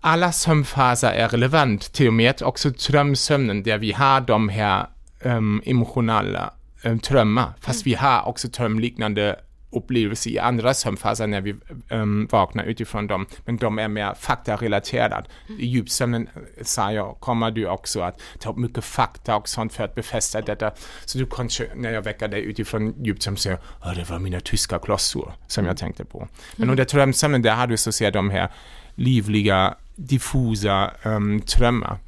[0.00, 4.86] Alla sömnfaser är relevant, till och med också drömsömnen där vi har de här
[5.22, 6.54] um, emotionella
[6.84, 7.90] um, drömmar, fast mm.
[7.90, 9.36] vi har också drömliknande
[9.70, 11.54] upplevelse i andra sömnfaser när vi
[11.90, 15.24] um, vaknar utifrån dem, men de är mer faktarelaterade.
[15.48, 15.60] Mm.
[15.60, 16.28] I djupsömnen,
[16.62, 20.40] sa jag, kommer du också att ta upp mycket fakta och sånt för att befästa
[20.40, 20.70] detta.
[21.04, 24.78] Så du kanske, när jag väcker dig utifrån djupsömn, säger att det var mina tyska
[24.78, 26.18] klossor som jag tänkte på.
[26.56, 26.70] Men mm.
[26.70, 28.52] under drömsömnen, där har du så att säga de här
[28.94, 31.98] livliga, diffusa um, drömmar.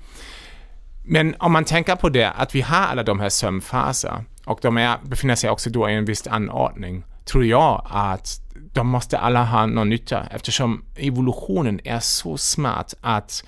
[1.05, 4.79] Men om man tänker på det, att vi har alla de här sömnfaser och de
[4.79, 8.41] är, befinner sig också då i en viss anordning tror jag att
[8.73, 13.45] de måste alla ha någon nytta eftersom evolutionen är så smart att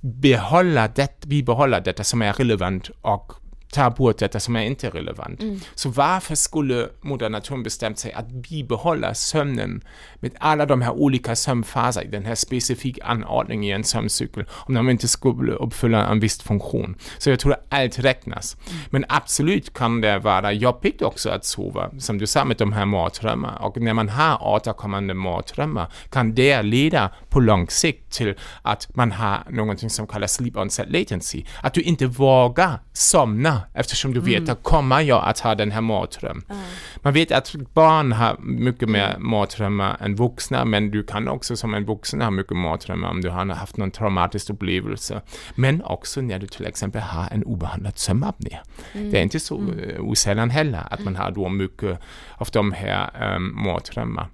[0.00, 3.32] behålla det, bibehålla detta som är relevant och
[3.72, 5.42] ta bort detta som är inte relevant.
[5.42, 5.60] Mm.
[5.74, 9.84] Så varför skulle Moder Natur bestämt sig att bibehålla sömnen
[10.20, 14.74] med alla de här olika sömnfaser i den här specifika anordningen i en sömncykel om
[14.74, 16.96] de inte skulle uppfylla en viss funktion?
[17.18, 18.56] Så jag tror att allt räknas.
[18.70, 18.82] Mm.
[18.90, 22.86] Men absolut kan det vara jobbigt också att sova, som du sa med de här
[22.86, 23.62] mardrömmar.
[23.62, 29.12] Och när man har återkommande mardrömmar kan det leda på lång sikt till att man
[29.12, 31.44] har någonting som kallas sleep onset latency.
[31.62, 34.50] Att du inte vågar somna eftersom du vet mm.
[34.50, 36.44] att kommer jag att ha den här mardrömmen.
[36.48, 36.62] Mm.
[36.96, 41.74] Man vet att barn har mycket mer mardrömmar än vuxna, men du kan också som
[41.74, 45.22] en vuxen ha mycket mardrömmar om du har haft någon traumatisk upplevelse.
[45.54, 48.58] Men också när du till exempel har en obehandlad sömnapné.
[48.92, 49.10] Mm.
[49.10, 50.08] Det är inte så mm.
[50.08, 51.98] osällan heller att man har då mycket
[52.34, 54.28] av de här um, mardrömmar.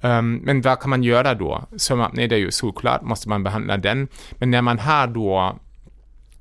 [0.00, 1.64] Um, men vad kan man göra då?
[1.76, 4.08] Sömnapné, det är ju såklart, måste man behandla den.
[4.32, 5.58] Men när man har då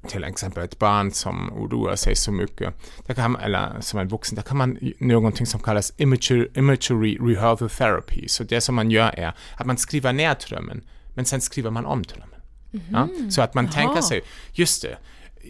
[0.07, 2.73] till exempel ett barn som oroar sig så mycket,
[3.05, 7.17] där kan man, eller som en vuxen, där kan man någonting som kallas imagery, imagery
[7.17, 8.27] rehearsal therapy.
[8.27, 10.81] Så det som man gör är att man skriver ner drömmen,
[11.15, 12.39] men sen skriver man om drömmen.
[12.73, 13.23] Mm -hmm.
[13.25, 13.31] ja?
[13.31, 13.73] Så att man Jaha.
[13.73, 14.97] tänker sig, just det,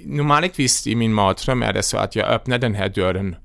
[0.06, 3.36] normalvis i min mardröm är det så att jag öppnar den här dörren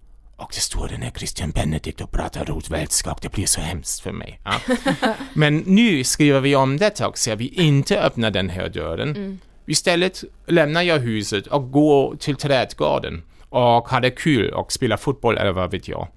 [0.43, 4.13] och det står den här Christian Benedict och pratar rotvältskap, det blir så hemskt för
[4.13, 4.41] mig.
[4.45, 4.61] Ja.
[5.35, 9.39] Men nu skriver vi om detta och säger vi inte öppnar den här dörren, mm.
[9.67, 15.39] Istället lämnar jag huset och går till trädgården och har det kul och spelar fotboll
[15.39, 16.09] eller vad vet jag.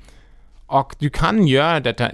[0.68, 2.12] Och du kan göra detta,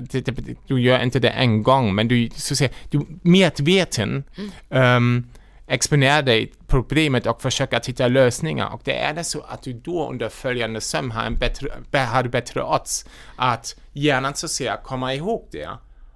[0.67, 4.23] du gör inte det en gång, men du, så att säga, du medveten
[4.69, 5.27] um,
[5.67, 8.73] exponerar dig problemet och försöker hitta lösningar.
[8.73, 12.23] Och det är det så att du då under följande sömn har, en bättre, har
[12.23, 13.05] bättre odds
[13.35, 15.69] att hjärnan så att säga kommer ihåg det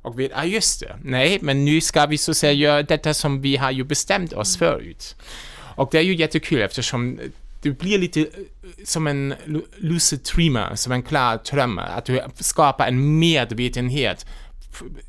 [0.05, 3.13] och vet, ah, just det, nej, men nu ska vi så att säga göra detta
[3.13, 4.69] som vi har ju bestämt oss mm.
[4.69, 5.15] förut.
[5.75, 7.19] Och det är ju jättekul eftersom
[7.61, 8.27] du blir lite eh,
[8.83, 9.35] som en
[9.75, 14.25] lucid dreamer, som en klar drömmare, att du skapar en medvetenhet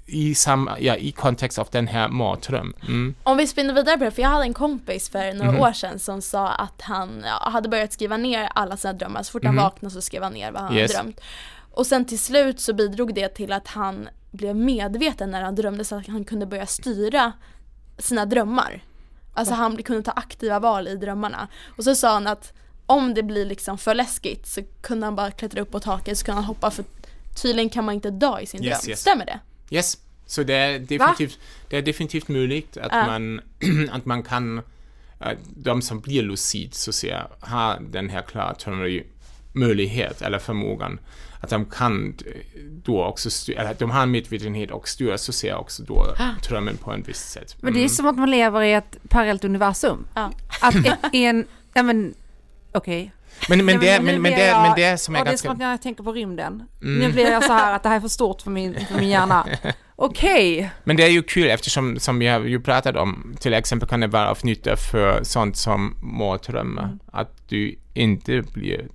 [0.06, 2.74] i, sam, ja, i kontext av den här mardröm.
[2.82, 3.14] Mm.
[3.22, 5.60] Om vi spinner vidare på det, för jag hade en kompis för några mm.
[5.60, 9.44] år sedan som sa att han hade börjat skriva ner alla sina drömmar, så fort
[9.44, 9.64] han mhm.
[9.64, 10.94] vaknade så skrev han ner vad han yes.
[10.94, 11.20] hade drömt.
[11.76, 15.84] Och sen till slut så bidrog det till att han blev medveten när han drömde
[15.84, 17.32] så att han kunde börja styra
[17.98, 18.84] sina drömmar.
[19.34, 21.48] Alltså han kunde ta aktiva val i drömmarna.
[21.76, 22.52] Och så sa han att
[22.86, 26.24] om det blir liksom för läskigt så kunde han bara klättra upp på taket så
[26.24, 26.84] kunde han hoppa för
[27.42, 28.90] tydligen kan man inte dö i sin Yes, dröm.
[28.90, 29.00] yes.
[29.00, 29.40] Stämmer det?
[29.70, 31.38] Yes, så det är definitivt,
[31.70, 33.06] det är definitivt möjligt att, Ja.
[33.06, 33.40] man,
[33.92, 34.58] att man kan,
[35.20, 39.06] äh, de som blir lucid så att säga, har den här klartörneri
[39.52, 40.98] möjlighet eller förmågan
[41.40, 42.32] att de kan eh,
[42.62, 46.14] då också styra, eller att de har en medvetenhet och styra så säga också då
[46.48, 47.56] drömmen på en visst sätt.
[47.60, 50.06] Men det är som att man lever i ett parallellt universum.
[50.14, 50.32] Ja.
[50.60, 50.74] Att
[51.12, 52.14] i en, ja men,
[52.72, 53.12] okej.
[53.48, 55.46] Men, men, det, men, men, det, men det som är och det är ganska...
[55.46, 56.62] som att när jag tänker på rymden.
[56.82, 56.98] Mm.
[56.98, 59.08] Nu blir jag så här att det här är för stort för min, för min
[59.08, 59.46] hjärna.
[59.96, 60.70] Okej.
[60.84, 64.00] Men det är ju kul eftersom, som vi har ju pratat om, till exempel kan
[64.00, 66.82] det vara av nytta för sånt som mardrömmar.
[66.82, 66.98] Mm.
[67.12, 68.86] Att du inte blir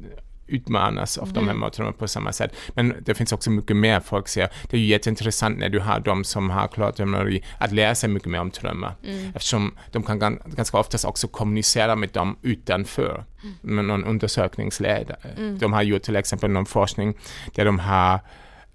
[0.51, 1.35] utmanas av Mm.
[1.35, 2.51] de här mardrömmarna på samma sätt.
[2.75, 4.49] Men det finns också mycket mer folk säger.
[4.69, 8.29] Det är ju jätteintressant när du har de som har klardrömmeri att lära sig mycket
[8.29, 8.95] mer om drömmar.
[9.35, 13.23] Eftersom de kan gan- ganska oftast också kommunicera med dem utanför.
[13.61, 15.55] Med någon undersökningsledare.
[15.59, 17.17] De har gjort till exempel någon forskning
[17.55, 18.19] där de har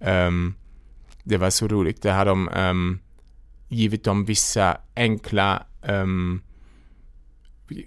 [0.01, 0.55] ehm,
[1.23, 2.03] det var så roligt.
[2.03, 2.99] Där har de um,
[3.69, 6.43] givit dem vissa enkla um,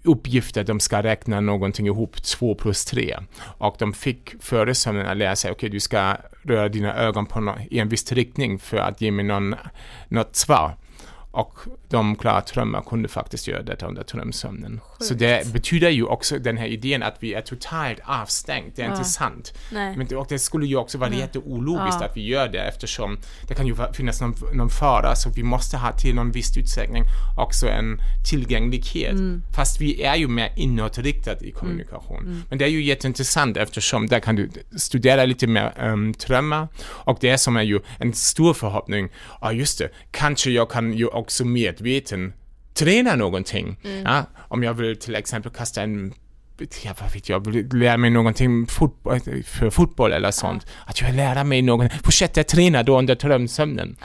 [0.03, 0.63] uppgifter.
[0.63, 3.17] De ska räkna någonting ihop, 2 plus 3.
[3.41, 7.39] Och de fick före sömnen att lära sig, okej du ska röra dina ögon på
[7.39, 9.55] no i en viss riktning för att ge mig någon,
[10.07, 10.75] något svar.
[11.39, 11.59] Och
[11.89, 14.79] de klara drömmar kunde faktiskt göra detta under drömsömnen.
[14.99, 18.91] Så det betyder ju också den här idén att vi är totalt avstängt, det är
[18.91, 19.53] inte sant.
[19.71, 19.97] Nej.
[19.97, 22.05] Men det, och det skulle ju också vara jätteologiskt Ja.
[22.05, 23.17] att vi gör det eftersom
[23.47, 27.03] det kan ju finnas någon, någon fara så vi måste ha till någon viss utsträckning
[27.37, 29.15] också en tillgänglighet.
[29.55, 32.43] Fast vi är ju mer inåtriktade i kommunikation.
[32.49, 37.17] Men det är ju jätteintressant eftersom där kan du studera lite mer um, drömmar och
[37.21, 39.09] det som är ju en stor förhoppning,
[39.41, 42.34] ja just det, kanske jag kan ju också medveten
[42.73, 43.77] träna någonting.
[44.05, 46.13] Ja, om jag vill till exempel kasta en
[46.84, 50.65] ja, vad vet jag, lära mig någonting fotboll, för fotboll eller sånt.
[50.86, 53.95] Att jag lär mig något, fortsätter träna då under drömsömnen.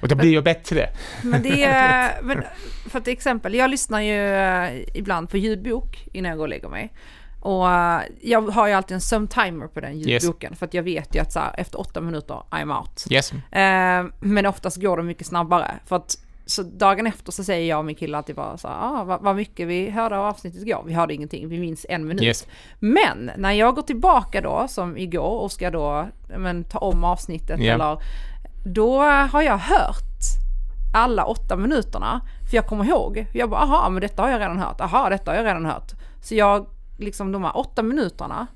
[0.00, 0.88] Och då blir jag bättre.
[1.22, 2.42] Men det är, men
[2.86, 6.68] för till exempel, jag lyssnar ju eh, ibland på ljudbok innan jag går och lägger
[6.68, 6.92] mig.
[7.40, 11.14] Och eh, jag har ju alltid en sömntimer på den ljudboken för att jag vet
[11.14, 13.04] ju att så här, efter åtta minuter I'm out.
[13.10, 13.32] Yes.
[13.32, 15.74] Eh, men oftast går det mycket snabbare.
[15.86, 16.16] För att
[16.46, 19.20] så dagen efter så säger jag och min kille alltid bara så här, ah, vad,
[19.22, 20.82] vad mycket vi hörde av avsnittet igår.
[20.86, 22.22] Vi hörde ingenting, vi minns en minut.
[22.22, 22.46] Yes.
[22.78, 27.60] Men när jag går tillbaka då, som igår, och ska då men, ta om avsnittet
[27.60, 27.74] Ja.
[27.74, 27.98] eller
[28.66, 30.00] då har jag hört
[30.94, 32.20] alla åtta minuterna.
[32.50, 35.30] För jag kommer ihåg, jag bara aha men detta har jag redan hört, aha detta
[35.30, 35.92] har jag redan hört.
[36.22, 36.66] Så jag,
[36.98, 38.46] liksom de här åtta minuterna,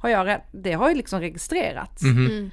[0.00, 2.02] har jag, det har ju liksom registrerats.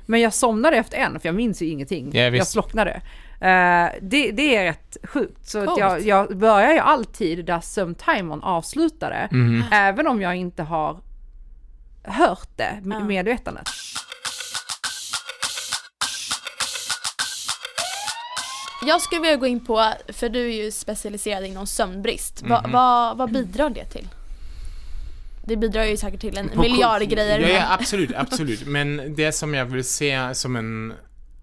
[0.05, 2.09] Men jag somnade efter en för jag minns ju ingenting.
[2.13, 3.01] Ja, jag slocknade.
[3.41, 5.49] Eh, det, det är rätt sjukt.
[5.49, 9.29] Så att jag, jag börjar ju alltid där sömntimern avslutade.
[9.71, 10.99] Även om jag inte har
[12.03, 13.69] hört det med medvetandet.
[18.87, 22.41] Jag skulle vilja gå in på, för du är ju specialiserad inom sömnbrist.
[22.41, 22.71] Va, Mhm.
[22.71, 24.07] vad, vad bidrar det till?
[25.47, 27.39] Det bidrar ju säkert till en På- miljard grejer.
[27.39, 28.67] Ja, ja, absolut, absolut.
[28.67, 30.93] Men det som jag vill se som en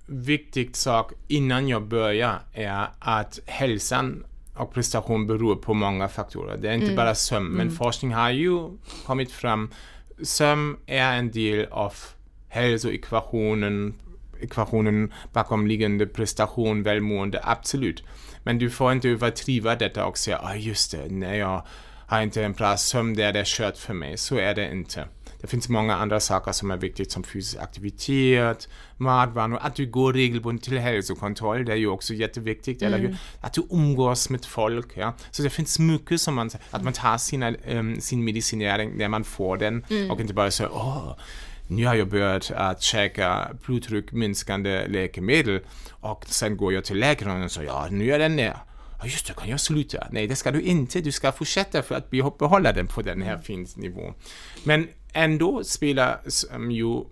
[0.07, 4.25] viktig sak innan jag börjar är att hälsan
[4.57, 6.57] och prestation beror på många faktorer.
[6.57, 8.69] Det är inte bara sömn, men forskning har ju
[9.07, 9.71] kommit fram.
[10.23, 11.95] Sömn är en del av
[12.49, 13.95] hälsoekvationen,
[14.41, 18.05] ekvationen bakomliggande prestation, välmående, absolut.
[18.45, 21.67] Men du får inte överdriva detta och säga, ah just det, när jag
[22.07, 24.19] har inte en bra sömn, det är det kört för mig.
[24.19, 25.05] Så är det inte.
[25.43, 30.13] Det finns många andra saker som är viktigt som fysisk aktivitet, matvanor, att du går
[30.13, 33.17] regelbundet till hälsokontroll, det är ju också jätteviktigt, eller hur?
[33.41, 35.15] Att du umgås med folk, ja.
[35.31, 39.25] Så det finns mycket som man, att man tar sina, ähm, sin medicinering när man
[39.25, 41.17] får den och inte bara säger, åh,
[41.69, 47.51] nu har jag börjat att käka blodtryckminskande läkemedel och sen går jag till läkaren och
[47.53, 48.57] säger, ja, nu är den ner.
[49.03, 50.07] Ja, just det, kan jag sluta?
[50.11, 51.01] Nej, det ska du inte.
[51.01, 54.15] Du ska fortsätta för att behålla den på den här fin nivån.
[54.65, 56.21] Men ändå spelar
[56.55, 57.05] um, ju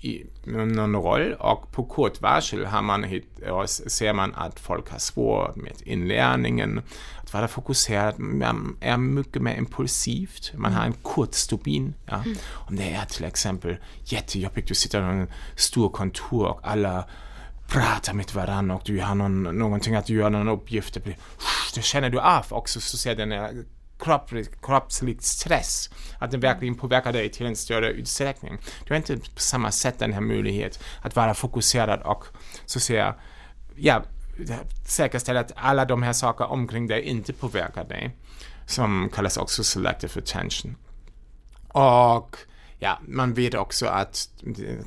[0.00, 4.98] i någon roll och på kort varsel har man hit, ser man att folk har
[4.98, 6.82] svårt med inlärningen,
[7.22, 11.94] att vara fokuserad, man är mycket mer impulsivt, man har en kort stubin.
[12.06, 12.24] Ja.
[12.52, 17.04] Om det är till exempel jättejobbigt, du sitter i en stor kontor och alla
[17.68, 21.16] pratar med varandra och du har någon, någonting att göra, någon uppgift, det, blir,
[21.74, 23.64] det känner du av också, så ser den här
[23.98, 28.58] kroppslig, kroppslig stress, att den verkligen påverkar dig till en större utsträckning.
[28.84, 32.24] Du har inte på samma sätt den här möjligheten att vara fokuserad och
[32.66, 33.14] så att säga,
[33.76, 34.02] ja,
[34.86, 38.16] säkerställa att alla de här sakerna omkring dig inte påverkar dig.
[38.66, 40.76] Som kallas också selective attention.
[41.68, 42.36] Och
[42.78, 44.28] ja, man vet också att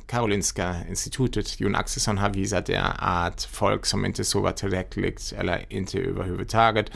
[0.06, 5.98] Karolinska institutet, Jon Axelsson har visat det, att folk som inte sover tillräckligt eller inte
[5.98, 6.90] överhuvudtaget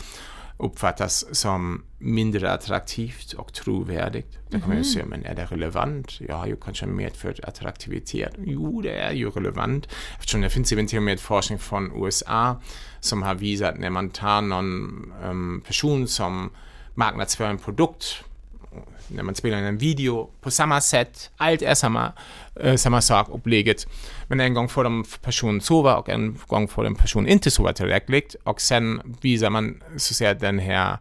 [0.58, 4.38] uppfattas som mindre attraktivt och trovärdigt.
[4.50, 6.20] Då kan man ju säga, men är det relevant?
[6.20, 8.34] Jag har ju kanske medfört attraktivitet.
[8.38, 9.88] Jo, det är ju relevant.
[10.18, 12.60] Eftersom det finns även till och med forskning från USA
[13.00, 16.50] som har visat när man tar någon um, person som
[16.94, 18.24] marknadsför en produkt
[19.08, 22.12] när man spelar in en video på samma sätt, allt är samma,
[22.60, 23.86] äh, samma sak upplägget.
[24.28, 27.72] Men en gång får de person sova och en gång får den person inte sova
[27.72, 30.98] tillräckligt och sen visar man så att säga den här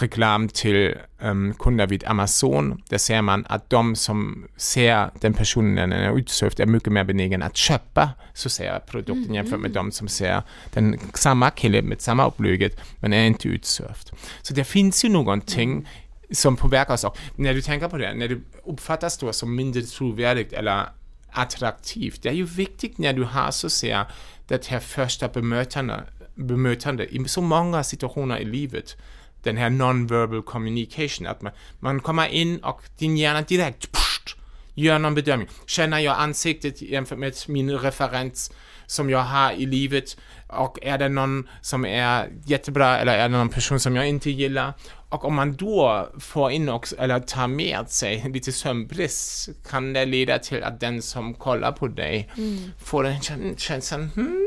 [0.00, 2.82] reklam till um, kunder vid Amazon.
[2.88, 6.92] Där ser man att de som ser den personen när den är utsövd är mycket
[6.92, 9.34] mer benägen att köpa så säga produkten mm.
[9.34, 14.10] jämfört med de som ser den samma kille med samma upplägget men är inte utsövd.
[14.42, 15.86] Så det finns ju någonting mm
[16.30, 17.04] som påverkar oss.
[17.04, 20.88] Och när du tänker på det, när du uppfattas då som mindre trovärdigt eller
[21.30, 24.06] attraktivt, det är ju viktigt när du har så att säga
[24.48, 26.04] det här första bemötande,
[26.34, 28.96] bemötande i så många situationer i livet.
[29.42, 34.36] Den här non-verbal communication, att man, man kommer in och din hjärna direkt pst,
[34.74, 35.48] gör någon bedömning.
[35.66, 38.50] Känner jag ansiktet jämfört med min referens
[38.86, 40.16] som jag har i livet
[40.48, 44.30] och är det någon som är jättebra eller är det någon person som jag inte
[44.30, 44.72] gillar
[45.08, 50.04] och om man då får in också, eller tar med sig lite sömnbrist kan det
[50.04, 52.58] leda till att den som kollar på dig mm.
[52.78, 53.20] får en
[53.56, 54.46] känsla, hmm.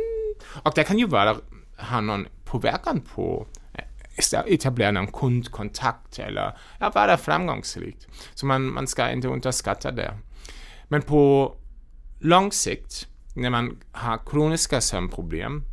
[0.64, 1.38] och det kan ju vara,
[1.78, 8.08] ha någon påverkan på eh, etablera någon kundkontakt eller ja, vara framgångsrikt.
[8.34, 10.14] Så man, man ska inte underskatta det.
[10.88, 11.54] Men på
[12.20, 15.64] lång sikt, när man har kroniska sömnproblem,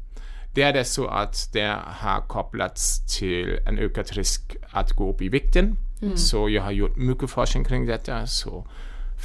[0.57, 5.23] det är det så att det har kopplats till en ökad risk att gå upp
[5.23, 5.77] i vikten.
[6.03, 6.17] Mm.
[6.17, 8.27] Så jag har gjort mycket forskning kring detta.
[8.27, 8.67] Så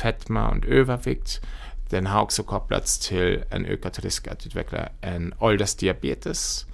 [0.01, 1.39] fetma och övervikt.
[1.89, 6.65] Den har också kopplats till en ökad risk att utveckla en åldersdiabetes.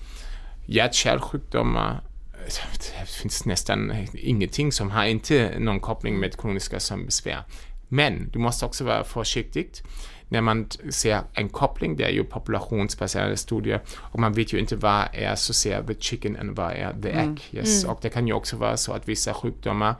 [0.66, 2.02] Hjärt-kärlsjukdomar.
[2.46, 7.44] Det finns nästan ingenting som har inte någon koppling med kroniska sömnbesvär.
[7.88, 9.72] Men du måste också vara försiktig
[10.30, 14.76] när man ser en koppling, det är ju populationsbaserade studier och man vet ju inte
[14.76, 17.18] vad är så ser the chicken än vad är the egg.
[17.18, 17.38] Mm.
[17.52, 17.84] Yes.
[17.84, 17.96] Mm.
[17.96, 19.96] Och det kan ju också vara så att vissa sjukdomar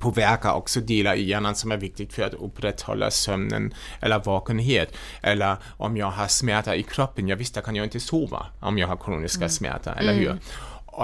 [0.00, 4.94] påverkar också delar i hjärnan som är viktigt för att upprätthålla sömnen eller vakenhet.
[5.22, 8.78] Eller om jag har smärta i kroppen, ja visst, då kan jag inte sova om
[8.78, 9.50] jag har kroniska mm.
[9.50, 10.30] smärta, eller hur?
[10.30, 10.38] Mm.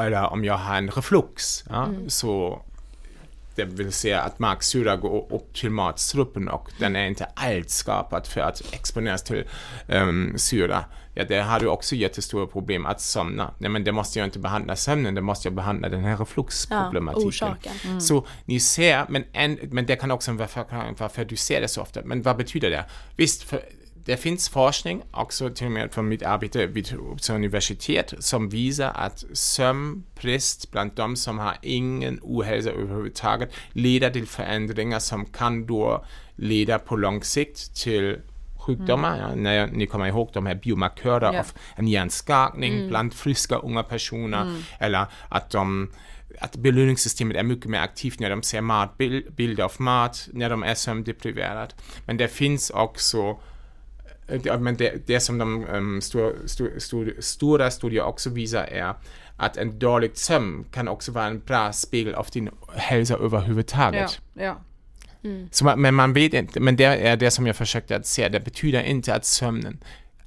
[0.06, 2.10] Eller om jag har en reflux, ja, mm.
[2.10, 2.62] så
[3.58, 8.26] det vill säga att magsyra går upp till matstrupen och den är inte alls skapad
[8.26, 9.44] för att exponeras till
[9.86, 10.84] um, syra.
[11.14, 13.54] Ja, det har du också jättestora problem att somna.
[13.58, 17.48] Nej, men det måste jag inte behandla sömnen, det måste jag behandla den här refluxproblematiken.
[17.62, 18.00] Ja, mm.
[18.00, 21.68] Så ni ser, men, en, men det kan också vara förklaring varför du ser det
[21.68, 22.00] så ofta.
[22.04, 22.84] Men vad betyder det?
[23.16, 23.60] Visst, för
[24.08, 28.92] det finns forskning, också till och med från mitt arbete vid Uppsala universitet, som visar
[28.94, 36.04] att sömnbrist bland de som har ingen ohälsa överhuvudtaget leder till förändringar som kan då
[36.36, 38.18] leda på lång sikt till
[38.56, 39.18] sjukdomar.
[39.18, 39.28] Mm.
[39.28, 41.40] Ja, när ni kommer ihåg de här biomarkörer yeah.
[41.40, 41.46] av
[41.76, 42.88] en hjärnskakning mm.
[42.88, 44.62] bland friska unga personer mm.
[44.78, 45.90] eller att de
[46.40, 48.98] att belöningssystemet är mycket mer aktivt när de ser mat,
[49.36, 51.72] bilder av mat, när de är sömndepriverade.
[52.06, 53.38] Men det finns också
[54.60, 58.94] men det, det som de um, stor, stor, stor, stora studier också visar är
[59.36, 64.20] att en dålig sömn kan också vara en bra spegel av din hälsa överhuvudtaget.
[64.34, 64.56] Ja, ja.
[65.24, 65.48] Mm.
[65.52, 68.40] Så, men man vet inte, men det är det som jag försökte att säga, det
[68.40, 69.78] betyder inte att sömnen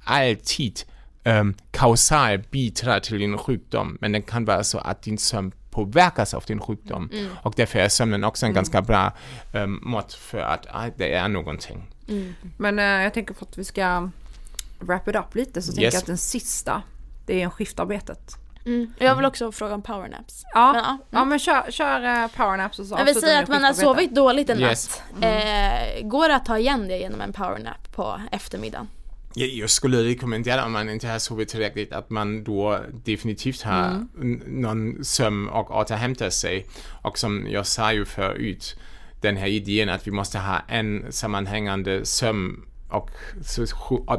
[0.04, 0.80] alltid
[1.24, 6.34] um, kausal bidrar till din sjukdom, men det kan vara så att din sömn påverkas
[6.34, 7.10] av din sjukdom.
[7.12, 7.30] Mm.
[7.42, 8.54] Och därför är sömnen också en mm.
[8.54, 9.12] ganska bra
[9.54, 11.88] um, mått för att ah, det är någonting.
[12.12, 12.34] Mm.
[12.56, 14.10] Men uh, jag tänker för att vi ska
[14.78, 15.74] wrap it up lite så yes.
[15.74, 16.82] tänker jag att den sista,
[17.26, 18.36] det är en skiftarbetet.
[18.66, 18.92] Mm.
[18.98, 20.42] Jag vill också fråga om powernaps.
[20.54, 20.98] Ja, men, ja.
[21.10, 21.28] ja mm.
[21.28, 24.50] men kör, kör uh, powernaps och så Jag vill säga att man har sovit dåligt
[24.50, 24.88] en yes.
[24.88, 25.22] natt.
[25.22, 26.00] Mm.
[26.00, 28.88] Eh, går det att ta igen det genom en powernap på eftermiddagen?
[29.34, 34.42] Jag skulle rekommendera om man inte har sovit tillräckligt att man då definitivt har mm.
[34.46, 36.66] någon sömn och återhämtar sig.
[37.02, 38.76] Och som jag sa ju förut,
[39.22, 43.10] den här idén att vi måste ha en sammanhängande sömn och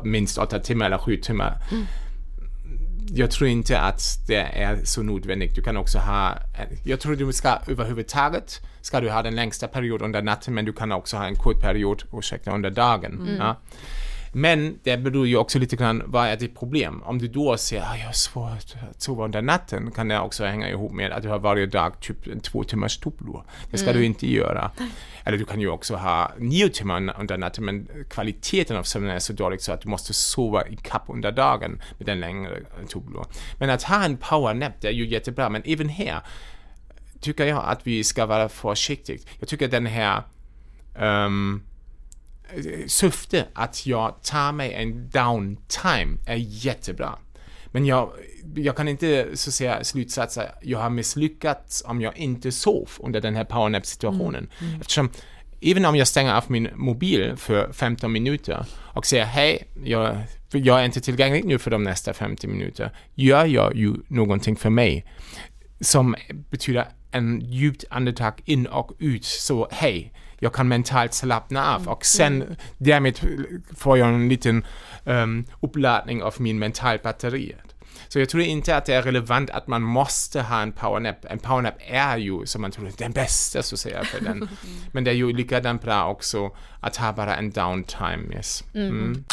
[0.03, 1.57] minst åtta timmar eller sju timmar.
[1.71, 1.85] Mm.
[3.15, 5.55] Jag tror inte att det är så nödvändigt.
[5.55, 6.37] Du kan också ha,
[6.83, 10.73] jag tror du ska överhuvudtaget ska du ha den längsta perioden under natten men du
[10.73, 13.13] kan också ha en kort period, ursäkta, under dagen.
[13.13, 13.35] Mm.
[13.35, 13.57] Ja.
[14.35, 17.03] Men det beror ju också lite grann, vad är ditt problem?
[17.03, 20.45] Om du då säger att jag har svårt att sova under natten, kan det också
[20.45, 23.43] hänga ihop med att du har varje dag typ två timmars tupplur.
[23.71, 24.71] Det ska du inte göra.
[25.23, 29.19] Eller du kan ju också ha nio timmar under natten, men kvaliteten av sömnen är
[29.19, 33.25] så dålig så att du måste sova i kapp under dagen med en längre tupplur.
[33.59, 36.19] Men att ha en powernap, det är ju jättebra, men även här
[37.19, 39.17] tycker jag att vi ska vara försiktiga.
[39.39, 40.23] Jag tycker den här
[40.99, 41.63] um,
[42.87, 47.19] syfte att jag tar mig en downtime är jättebra.
[47.65, 48.11] Men jag,
[48.55, 53.21] jag kan inte så att säga slutsatsa, jag har misslyckats om jag inte sov under
[53.21, 54.49] den här powernap situationen.
[54.59, 54.69] Mm.
[54.69, 54.81] Mm.
[54.81, 55.09] Eftersom
[55.61, 60.17] även om jag stänger av min mobil för 15 minuter och säger hej, jag,
[60.51, 64.69] jag är inte tillgänglig nu för de nästa 50 minuter, gör jag ju någonting för
[64.69, 65.05] mig
[65.79, 66.15] som
[66.49, 69.25] betyder en djupt andetag in och ut.
[69.25, 72.55] Så hej, jag kan mentalt slappna av och sen mm.
[72.77, 73.19] därmed
[73.77, 74.65] får jag en liten
[75.03, 77.55] um, uppladdning av min mentalbatteri.
[78.07, 81.25] Så jag tror inte att det är relevant att man måste ha en powernap.
[81.29, 84.49] En powernap är ju, som man tror, den bästa så att säga för den.
[84.91, 88.35] Men det är ju likadant bra också att ha bara en downtime.
[88.35, 88.63] Yes.
[88.73, 88.89] Mm.
[88.89, 89.23] Mm.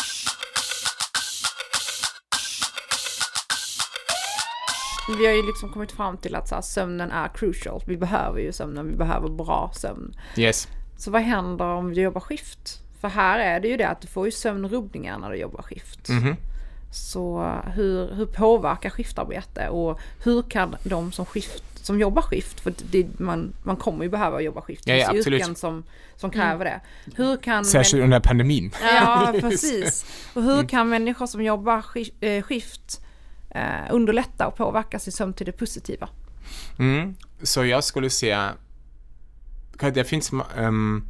[5.19, 7.83] Vi har ju liksom kommit fram till att så här, sömnen är crucial.
[7.87, 10.15] Vi behöver ju sömnen, vi behöver bra sömn.
[10.37, 10.69] Yes.
[11.01, 12.81] Så vad händer om du jobbar skift?
[13.01, 16.09] För här är det ju det att du får ju sömnrubbningar när du jobbar skift.
[16.09, 16.37] Mm.
[16.93, 22.75] Så hur, hur påverkar skiftarbete och hur kan de som, skift, som jobbar skift, för
[22.91, 25.85] det, man, man kommer ju behöva jobba skift, det finns ja, yrken som,
[26.17, 26.81] som kräver det.
[27.17, 28.73] Hur kan Särskilt under pandemin.
[28.83, 30.07] Ja, precis.
[30.35, 30.67] Och hur mm.
[30.67, 31.85] kan människor som jobbar
[32.21, 33.01] eh, skift
[33.51, 36.09] eh, underlätta och påverka sin sömn till det positiva?
[36.79, 37.17] Mm.
[37.43, 38.55] Så jag skulle säga
[39.81, 41.09] det finns, um,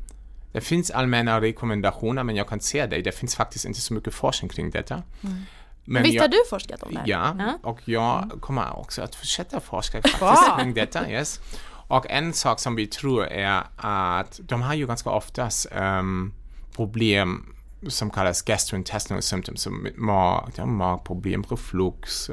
[0.52, 4.14] det finns allmänna rekommendationer, men jag kan säga det, det finns faktiskt inte så mycket
[4.14, 5.02] forskning kring detta.
[5.22, 5.36] Mm.
[5.84, 7.02] Men Visst jag, har du forskat om det?
[7.06, 7.58] Ja, ja.
[7.62, 8.40] och jag mm.
[8.40, 11.10] kommer också att fortsätta forska faktiskt kring detta.
[11.10, 11.40] Yes.
[11.88, 16.32] Och en sak som vi tror är att de har ju ganska oftast um,
[16.76, 17.54] problem
[17.88, 22.30] som kallas gastrointestinal symptoms, som mag, magproblem, reflux,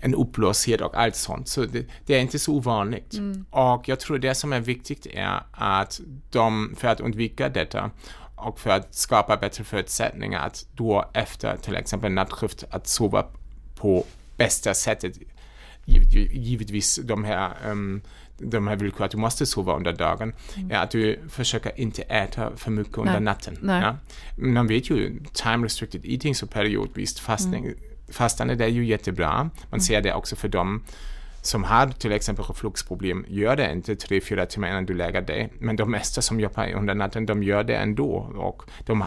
[0.00, 1.48] en upplöshet och allt sånt.
[1.48, 3.14] Så det, det är inte så ovanligt.
[3.14, 3.44] Mm.
[3.50, 7.90] Och jag tror det som är viktigt är att de, för att undvika detta
[8.36, 13.26] och för att skapa bättre förutsättningar att då efter till exempel nattskift att sova
[13.76, 14.04] på
[14.36, 15.16] bästa sättet
[16.32, 18.00] givetvis de här, um,
[18.38, 20.70] de här villkor att du måste sova under dagen, mm.
[20.70, 23.22] är att du försöker inte äta för mycket under Nej.
[23.22, 23.58] natten.
[23.60, 23.82] Nej.
[23.82, 23.96] Ja?
[24.36, 27.78] Man vet ju, time restricted eating, så periodvis fastning, mm
[28.10, 29.32] fastande, det är ju jättebra.
[29.34, 29.80] Man mm.
[29.80, 30.82] ser det också för dem
[31.42, 35.52] som har till exempel refluxproblem, gör det inte tre, fyra timmar innan du lägger dig.
[35.58, 38.12] Men de mesta som jobbar under natten, de gör det ändå.
[38.36, 39.04] Och de,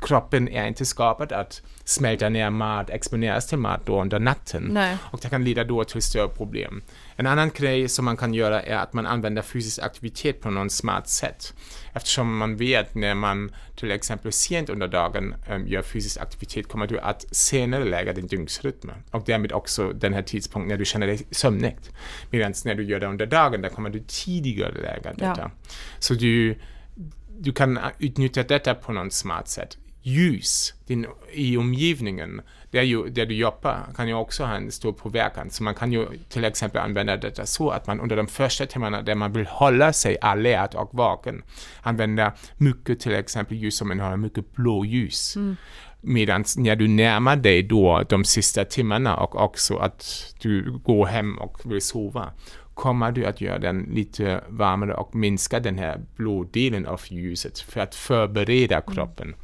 [0.00, 4.68] kroppen är inte skapad att smälta ner mat, exponeras till mat då under natten.
[4.70, 4.96] Nej.
[5.10, 6.82] Och det kan leda då till större problem.
[7.20, 10.72] En annan grej som man kan göra är att man använder fysisk aktivitet på något
[10.72, 11.54] smart sätt.
[11.92, 16.86] Eftersom man vet när man till exempel sent under dagen um, gör fysisk aktivitet kommer
[16.86, 21.06] du att senare lägga din dygnsrytm och därmed också den här tidpunkten när du känner
[21.06, 21.76] dig sömnig.
[22.30, 25.40] Medan när du gör det under dagen, där kommer du tidigare lägga detta.
[25.40, 25.50] Ja.
[25.98, 26.58] Så du,
[27.38, 32.40] du kan utnyttja detta på något smart sätt ljus din, i omgivningen
[32.70, 35.50] där, ju, där du jobbar kan ju också ha en stor påverkan.
[35.50, 39.02] Så man kan ju till exempel använda detta så att man under de första timmarna
[39.02, 41.42] där man vill hålla sig alert och vaken
[41.82, 45.36] använder mycket till exempel ljus som innehåller mycket blåljus.
[45.36, 45.56] Mm.
[46.00, 51.38] Medan när du närmar dig då de sista timmarna och också att du går hem
[51.38, 52.30] och vill sova
[52.74, 57.58] kommer du att göra den lite varmare och minska den här blå delen av ljuset
[57.58, 58.94] för att förbereda mm.
[58.94, 59.26] kroppen.
[59.26, 59.38] Mm.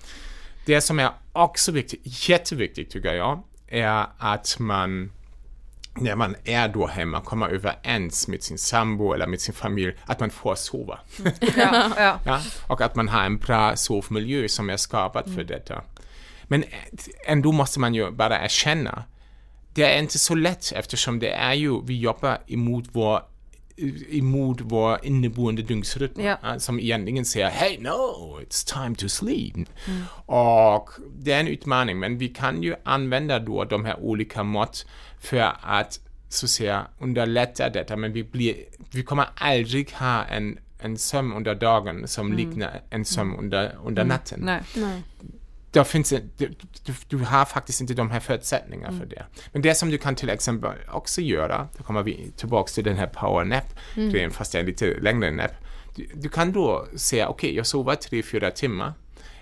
[0.66, 5.12] Det som är också viktigt, jätteviktigt tycker jag, är att man
[5.94, 10.20] när man är då hemma kommer överens med sin sambo eller med sin familj att
[10.20, 10.98] man får sova.
[11.56, 12.20] Ja, ja.
[12.24, 15.46] ja, och att man har en bra sovmiljö som är skapad för mm.
[15.46, 15.82] detta.
[16.44, 16.64] Men
[17.26, 19.04] ändå måste man ju bara erkänna,
[19.74, 23.22] det är inte så lätt eftersom det är ju, vi jobbar emot vår
[24.10, 26.58] emot vår inneboende dygnsrytm ja.
[26.58, 29.54] som egentligen säger Hey no, it's time to sleep.
[29.54, 30.02] Mm.
[30.26, 34.86] Och det är en utmaning, men vi kan ju använda då de här olika mått
[35.20, 38.54] för att så att säga underlätta detta, men vi, blir,
[38.92, 42.38] vi kommer aldrig ha en, en sömn under dagen som mm.
[42.38, 43.44] liknar en sömn mm.
[43.44, 44.08] under, under mm.
[44.08, 44.40] natten.
[44.42, 44.62] Nej.
[44.76, 45.02] Nej
[45.76, 46.54] då finns du,
[46.84, 49.00] du, du, har faktiskt inte de här förutsättningarna mm.
[49.00, 49.26] för det.
[49.52, 52.96] Men det som du kan till exempel också göra, då kommer vi tillbaka till den
[52.96, 54.30] här power nap-grejen, mm.
[54.30, 55.50] fast det är lite längre nap.
[55.94, 58.92] Du, du, kan då säga, okej, okay, jag sover tre, fyra timmar.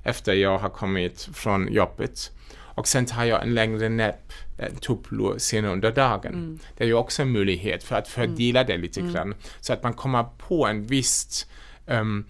[0.02, 2.30] efter jag har kommit från jobbet.
[2.56, 6.60] Och sen tar jag en längre nap, en tupplur senare under dagen.
[6.76, 9.34] Det är ju också en möjlighet för att fördela det lite grann.
[9.60, 11.46] Så att man kommer på en viss
[11.86, 12.26] um,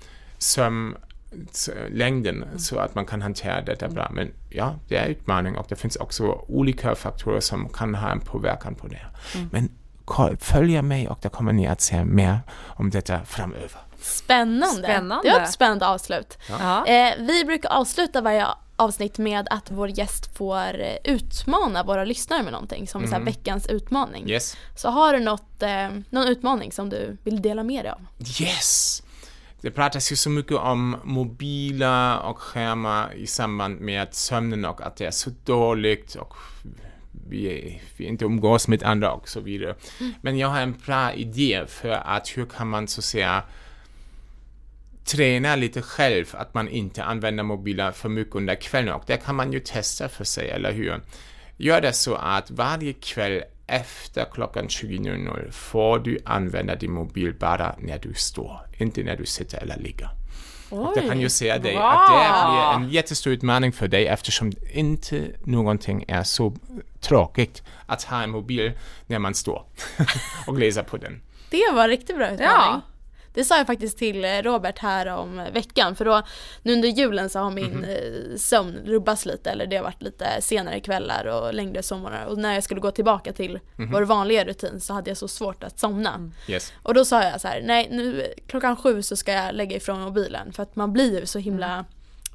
[1.53, 4.11] sömnlängden så att man kan hantera detta bra.
[4.13, 8.21] Men ja, det är utmaning och det finns också olika faktorer som kan ha en
[8.21, 9.07] påverkan på det.
[9.53, 9.69] Men
[10.05, 13.81] koll, följ mig och då kommer ni att se mer om detta framöver.
[14.01, 14.83] Spännande.
[14.83, 15.29] Spännande.
[15.29, 16.39] Det var ett spännande avslut.
[16.49, 16.87] Ja.
[16.87, 22.43] Eh, vi brukar avsluta varje avsnitt med att vår gäst får eh, utmana våra lyssnare
[22.43, 24.31] med någonting som så här, veckans utmaning.
[24.31, 24.57] Yes.
[24.77, 28.07] Så har du något, eh, någon utmaning som du vill dela med dig av?
[28.41, 29.03] Yes!
[29.65, 34.97] Det pratas ju så mycket om mobiler och skärmar i samband med sömnen och att
[34.97, 36.35] det är så dåligt och
[37.29, 39.75] vi, vi inte umgås med andra och så vidare.
[40.21, 43.43] Men jag har en bra idé för att hur kan man så att säga
[45.05, 49.35] träna lite själv att man inte använder mobiler för mycket under kvällen och det kan
[49.35, 51.01] man ju testa för sig, eller hur?
[51.57, 57.75] Gör det så att varje kväll efter klockan 20.00 får du använda din mobil bara
[57.79, 60.09] när du står, inte när du sitter eller ligger.
[60.71, 61.93] Och det kan ju säga dig bra.
[61.93, 66.57] att det blir en jättestor utmaning för dig eftersom inte någonting är så
[67.01, 68.73] tråkigt att ha en mobil
[69.07, 69.65] när man står
[70.47, 71.23] och läser på den.
[71.51, 72.47] Det var riktigt bra utmaning.
[72.55, 72.81] Ja.
[73.35, 76.23] Det sa jag faktiskt till eh, Robert här om veckan för då
[76.63, 80.27] nu under julen så har min eh, sömn rubbats lite eller det har varit lite
[80.41, 83.93] senare kvällar och längre somrar och när jag skulle gå tillbaka till Mhm.
[83.93, 86.15] vår vanliga rutin så hade jag så svårt att somna.
[86.15, 86.33] Mm.
[86.49, 86.73] Yes.
[86.83, 90.01] Och då sa jag så här, nej nu klockan sju så ska jag lägga ifrån
[90.01, 91.85] mobilen för att man blir ju så himla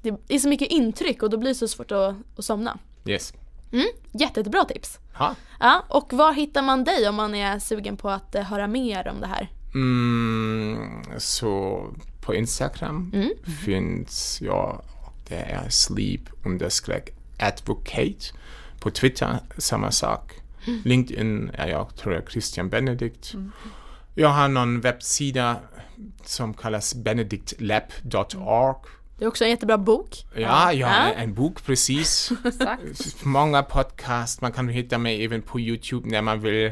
[0.01, 2.77] Det är så mycket intryck och då blir det så svårt att, att somna.
[3.05, 3.33] Yes.
[3.71, 4.97] Mm, jätte, jättebra tips!
[5.17, 5.35] Ha.
[5.59, 9.07] Ja, och var hittar man dig om man är sugen på att eh, höra mer
[9.07, 9.47] om det här?
[9.73, 11.83] Mm, så
[12.21, 13.29] på Instagram Mm.
[13.65, 14.81] finns jag,
[15.27, 17.09] det är sleep understreck
[17.39, 18.33] advocate.
[18.79, 20.31] På Twitter samma sak.
[20.67, 20.81] Mm.
[20.85, 23.33] LinkedIn är jag, tror jag, Christian Benedikt.
[24.15, 25.57] Jag har någon webbsida
[26.25, 28.75] som kallas benediktlab.org.
[29.17, 30.25] Det är också en jättebra bok.
[30.35, 30.87] Ja, har Ja.
[31.13, 32.31] en bok precis.
[33.23, 36.71] Många podcast, man kan hitta mig även på Youtube när man vill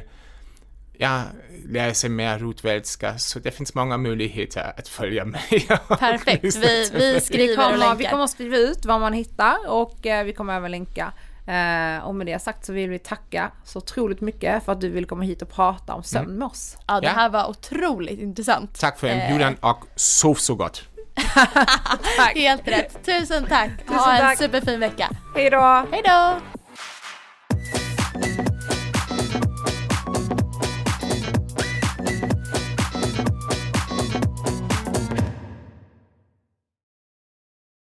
[0.97, 1.21] ja,
[1.69, 3.17] lära sig mer rotvälska.
[3.17, 5.67] Så det finns många möjligheter att följa mig.
[5.87, 7.13] Perfekt, vi, vi.
[7.13, 10.33] Vi skriver och kommer, vi kommer att skriva ut vad man hittar och eh, vi
[10.33, 11.13] kommer även länka.
[11.47, 14.89] Eh, och med det sagt så vill vi tacka så otroligt mycket för att du
[14.89, 16.77] vill komma hit och prata om sömn med oss.
[16.87, 18.79] Ja, det här var otroligt intressant.
[18.79, 20.83] Tack för Eh, inbjudan och sov så gott.
[22.35, 23.05] Helt rätt.
[23.05, 23.69] Tusen tack.
[23.87, 24.37] ha Tusen en tack.
[24.37, 25.09] superfin vecka.
[25.35, 25.85] Hej då!
[25.91, 26.39] Hej då!